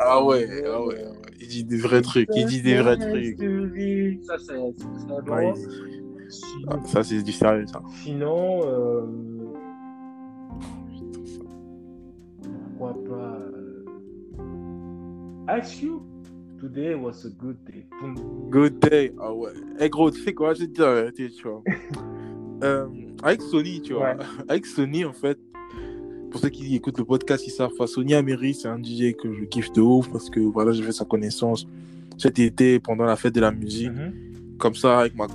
[0.00, 1.04] Ah ouais, ah ouais,
[1.40, 2.28] Il dit des vrais trucs.
[2.34, 3.38] Il dit des vrais trucs.
[4.38, 4.54] C'est.
[6.68, 7.82] Ah, ça, c'est du sérieux, ça.
[8.02, 9.02] Sinon, euh...
[12.80, 13.38] pourquoi pas.
[14.38, 15.58] Euh...
[15.58, 16.02] Ice Cube
[16.58, 17.86] Today was a good day.
[18.50, 19.12] Good day.
[19.18, 19.52] Ah ouais.
[19.78, 21.62] Eh gros, tu sais quoi, je vais te dire la vérité, tu vois.
[22.62, 22.86] euh,
[23.22, 24.16] avec Sony, tu vois.
[24.48, 25.38] Avec Sony, en fait,
[26.30, 29.44] pour ceux qui écoutent le podcast, ils savent, Sony Amiri, c'est un DJ que je
[29.44, 31.66] kiffe de ouf parce que voilà, j'ai fait sa connaissance
[32.18, 33.90] cet été pendant la fête de la musique.
[33.90, 34.56] Mm-hmm.
[34.58, 35.26] Comme ça, avec ma.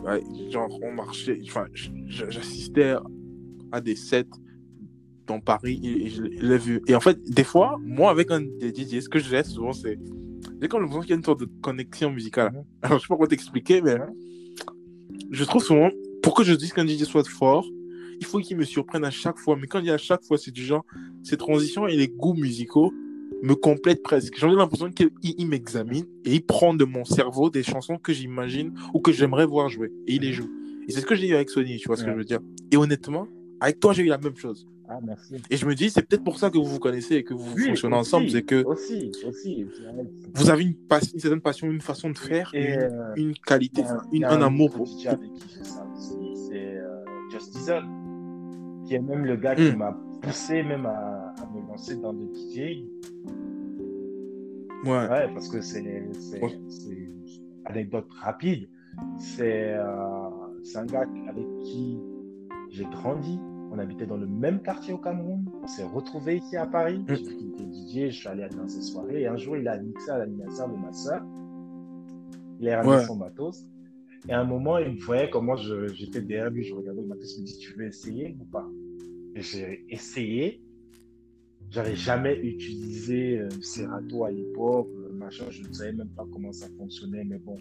[0.52, 1.39] Genre, on marchait.
[1.48, 1.66] Enfin,
[2.08, 2.93] j'assistais
[3.72, 4.26] à des sets
[5.28, 6.82] dans Paris et je l'ai vu.
[6.88, 9.97] Et en fait, des fois, moi, avec un DJ, ce que je laisse souvent, c'est
[10.61, 12.51] j'ai comme l'impression qu'il y a une sorte de connexion musicale.
[12.53, 12.63] Mhm.
[12.82, 13.97] Alors, je sais pas comment t'expliquer, mais
[15.32, 15.89] je trouve souvent,
[16.21, 17.65] pour que je dise qu'un DJ soit fort,
[18.19, 19.57] il faut qu'il me surprenne à chaque fois.
[19.59, 20.86] Mais quand il y a à chaque fois, c'est du genre,
[21.23, 22.93] ces transitions et les goûts musicaux
[23.43, 24.36] me complètent presque.
[24.38, 29.01] J'ai l'impression qu'il m'examine et il prend de mon cerveau des chansons que j'imagine ou
[29.01, 29.91] que j'aimerais voir jouer.
[30.07, 30.49] Et il les joue.
[30.88, 32.39] Et c'est ce que j'ai eu avec Sony, tu vois ce que je veux dire.
[32.71, 33.28] Et honnêtement,
[33.59, 34.67] avec toi, j'ai eu la même chose.
[34.88, 35.36] Ah, merci.
[35.50, 37.58] Et je me dis, c'est peut-être pour ça que vous vous connaissez et que vous
[37.58, 38.30] fonctionnez ensemble.
[38.30, 39.66] C'est que aussi, aussi,
[40.34, 44.42] vous avez une, passion, une certaine passion, une façon de faire, une, qualité, une, un,
[44.42, 44.88] amour pour.
[44.88, 45.08] C'est
[46.78, 47.84] euh, Just Diesel,
[48.86, 49.78] qui est même le gars qui hmm.
[49.78, 52.84] m'a poussé même à, à, me lancer dans le DJ.
[54.84, 54.92] Ouais.
[54.92, 55.84] ouais parce que c'est
[57.66, 58.70] anecdote rapide.
[59.18, 60.30] C'est euh,
[60.76, 62.00] un gars avec qui
[62.70, 63.40] j'ai grandi
[63.72, 65.45] on habitait dans le même quartier au Cameroun.
[65.63, 66.99] On s'est retrouvés ici à Paris.
[66.99, 67.13] Mm.
[67.13, 69.22] Était DJ, je suis allé dans ses soirées.
[69.22, 71.24] Et un jour, il a mixé à l'anniversaire de ma soeur.
[72.59, 73.68] Il a ramené son matos.
[74.28, 76.63] Et à un moment, il voyait comment j'étais derrière lui.
[76.63, 77.38] Je regardais le matos.
[77.38, 78.68] Il me dit Tu veux essayer ou pas?
[79.36, 80.61] Et j'ai essayé.
[81.70, 86.53] j'avais jamais utilisé euh, Serato à l'époque, euh, machin, je ne savais même pas comment
[86.53, 87.57] ça fonctionnait, mais bon,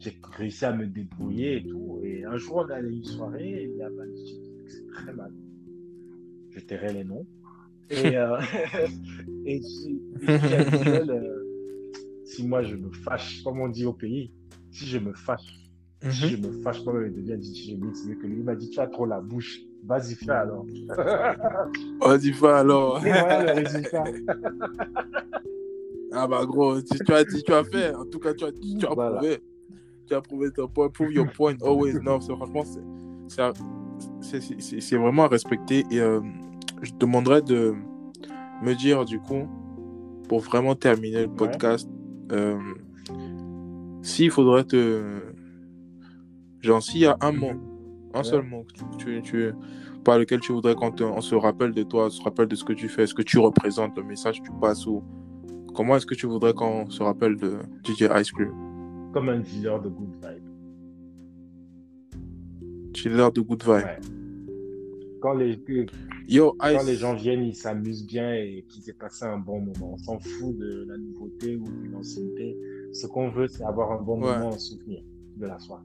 [0.00, 2.00] j'ai réussi à me débrouiller et tout.
[2.02, 5.12] Et un jour, on allait à une soirée, il y a un qui c'est très
[5.12, 5.32] mal.
[6.50, 7.26] Je tairai les noms.
[7.90, 8.40] Et, euh,
[9.46, 10.02] et si,
[12.24, 14.32] si moi je me fâche, comme on dit au pays,
[14.72, 15.66] si je me fâche,
[16.10, 16.30] si mhm.
[16.30, 18.38] je me fâche, moi, je deviens DJ Mix, mieux que lui.
[18.38, 19.60] Il m'a dit, tu as trop la bouche.
[19.84, 20.66] Vas-y, fais alors.
[22.00, 23.00] Vas-y, fais alors.
[23.00, 24.04] voilà le résultat.
[26.12, 27.94] ah bah gros, tu, tu, as dit, tu as fait.
[27.94, 29.38] En tout cas, tu as, tu as prouvé.
[30.06, 30.88] Tu as prouvé ton point.
[30.88, 31.94] Prove your point always.
[32.02, 32.64] Non, franchement,
[33.28, 33.42] c'est
[34.96, 35.84] vraiment à respecter.
[35.90, 36.20] Et euh,
[36.82, 37.74] je te demanderais de
[38.62, 39.48] me dire, du coup,
[40.28, 41.88] pour vraiment terminer le podcast,
[42.32, 42.58] euh,
[44.02, 45.20] s'il faudrait te.
[46.60, 47.52] Genre, s'il y a un mot,
[48.14, 48.64] un seul mot
[48.98, 49.52] tu, tu,
[50.04, 52.72] par lequel tu voudrais qu'on on se rappelle de toi, se rappelle de ce que
[52.72, 55.02] tu fais, ce que tu représentes, le message que tu passes, ou
[55.74, 58.52] comment est-ce que tu voudrais qu'on se rappelle de DJ Ice Cream?
[59.12, 60.45] Comme un dealer de good vibe.
[63.02, 63.86] Dealer de good vibe.
[65.20, 65.58] Quand les,
[66.28, 69.94] Yo, quand les gens viennent, ils s'amusent bien et qu'ils aient passé un bon moment.
[69.94, 72.56] On s'en fout de la nouveauté ou de l'ancienneté.
[72.92, 75.02] Ce qu'on veut, c'est avoir un bon moment en souvenir
[75.36, 75.84] de la soirée.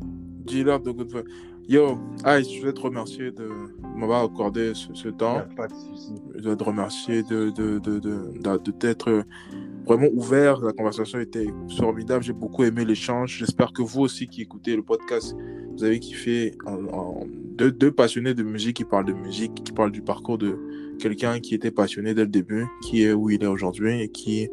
[0.00, 1.28] Dealer de good vibe.
[1.68, 3.50] Yo, Ice, je voulais te remercier de
[3.94, 5.42] m'avoir accordé ce, temps.
[5.54, 6.14] Pas de souci.
[6.34, 9.22] Je voulais te remercier de, de, de, de, t'être
[9.88, 10.60] vraiment ouvert.
[10.60, 12.22] La conversation était formidable.
[12.22, 13.38] J'ai beaucoup aimé l'échange.
[13.38, 15.34] J'espère que vous aussi qui écoutez le podcast,
[15.72, 16.54] vous avez kiffé
[17.56, 20.58] deux, passionnés de musique qui parlent de musique, qui parlent du parcours de
[20.98, 24.48] quelqu'un qui était passionné dès le début, qui est où il est aujourd'hui et qui,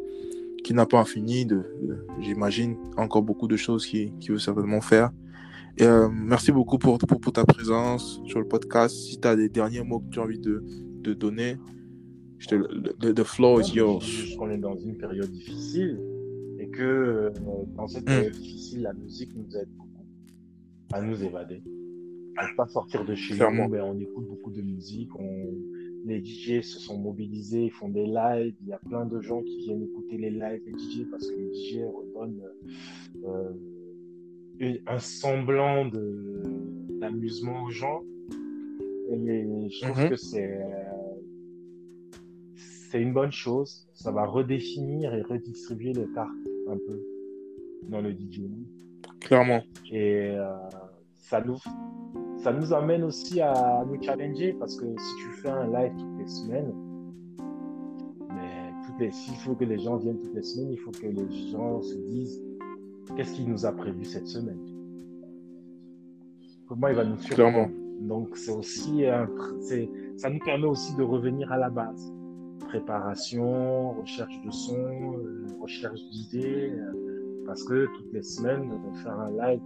[0.64, 1.62] qui n'a pas fini de,
[2.20, 5.10] j'imagine, encore beaucoup de choses qu'il qui veut certainement faire.
[5.82, 8.96] Euh, merci beaucoup pour, pour, ta présence sur le podcast.
[8.96, 10.64] Si tu as des derniers mots que tu as envie de,
[11.02, 11.58] de donner,
[12.38, 14.36] je te, le, the floor is yours.
[14.38, 15.98] On est dans une période difficile
[16.58, 17.30] et que euh,
[17.76, 18.06] dans cette hmm.
[18.06, 20.04] période difficile, la musique nous aide beaucoup
[20.92, 21.62] à nous évader,
[22.36, 23.68] à ne pas sortir de chez nous.
[23.68, 25.14] Mais on écoute beaucoup de musique.
[25.18, 25.54] On...
[26.04, 28.54] Les DJ se sont mobilisés, ils font des lives.
[28.62, 31.34] Il y a plein de gens qui viennent écouter les lives des DJ parce que
[31.34, 32.42] les DJ redonnent.
[33.24, 33.52] Euh,
[34.86, 35.90] un semblant
[37.00, 38.02] d'amusement aux gens.
[39.10, 40.10] Et je trouve mhm.
[40.10, 40.60] que c'est
[42.96, 43.86] c'est une bonne chose.
[43.92, 46.30] Ça va redéfinir et redistribuer les cartes
[46.68, 47.02] un peu
[47.90, 48.64] dans le DJing.
[49.20, 49.62] Clairement.
[49.90, 50.54] Et euh,
[51.18, 51.58] ça nous
[52.38, 56.18] ça nous amène aussi à nous challenger parce que si tu fais un live toutes
[56.18, 56.72] les semaines,
[58.30, 61.06] mais toutes les, s'il faut que les gens viennent toutes les semaines, il faut que
[61.06, 62.42] les gens se disent
[63.14, 64.60] qu'est-ce qu'il nous a prévu cette semaine?
[66.66, 67.70] Comment il va nous surprendre
[68.00, 69.04] Donc, c'est aussi,
[69.60, 72.15] c'est, ça nous permet aussi de revenir à la base.
[72.60, 78.70] Préparation, recherche de son, euh, recherche d'idées, euh, parce que toutes les semaines,
[79.02, 79.60] faire un live,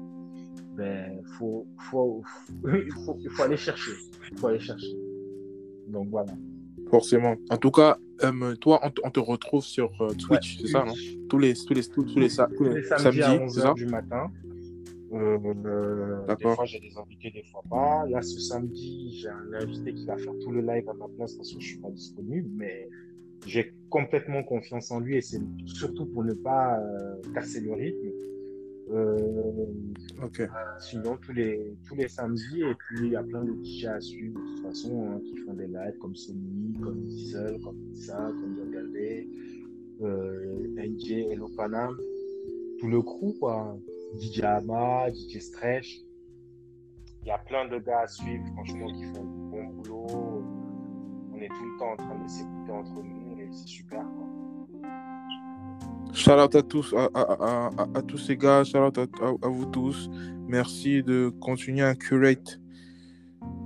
[0.76, 2.22] ben, faut, faut,
[2.64, 3.92] il, faut, faut aller chercher.
[4.30, 4.96] Il faut aller chercher.
[5.88, 6.32] Donc, voilà.
[6.90, 7.36] Forcément.
[7.50, 10.92] En tout cas, euh, toi, on, te retrouve sur euh, Twitch, c'est ça, non?
[11.28, 14.30] Tous les, tous les, tous, les, tous les, samedis, à 11h du matin.
[15.12, 18.06] Euh, des fois, j'ai des invités, des fois pas.
[18.06, 21.34] Là, ce samedi, j'ai un invité qui va faire tout le live à ma place
[21.34, 22.88] parce que je suis pas disponible, mais
[23.46, 26.78] j'ai complètement confiance en lui et c'est surtout pour ne pas
[27.34, 28.10] casser le rythme.
[28.92, 29.66] Euh,
[30.22, 30.48] ok.
[30.80, 34.00] Sinon, tous les, tous les samedis, et puis il y a plein de DJ à
[34.00, 38.32] suivre de toute façon, hein, qui font des lives comme Sony, comme Diesel, comme ça,
[38.40, 38.92] comme John
[40.02, 41.96] euh, NJ, Hello Panam,
[42.80, 43.78] tout le crew, quoi.
[44.18, 46.00] DJ Ama, DJ Stretch.
[47.22, 50.44] Il y a plein de gars à suivre, franchement, qui font du bon boulot.
[51.32, 54.04] On est tout le temps en train de s'écouter entre nous et c'est super.
[56.12, 60.10] Shout out à tous, à tous ces gars, shout out à, vous tous.
[60.48, 62.60] Merci de continuer à curate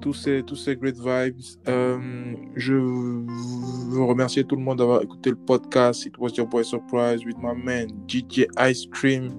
[0.00, 1.40] tous ces, tous ces great vibes.
[1.68, 6.04] Euh, je veux remercier tout le monde d'avoir écouté le podcast.
[6.04, 9.30] It was your boy surprise with my man DJ Ice Cream,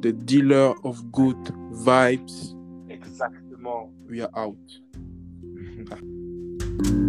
[0.00, 1.36] the dealer of good
[1.72, 2.54] vibes.
[2.88, 3.90] Exactement.
[4.08, 4.56] We are out.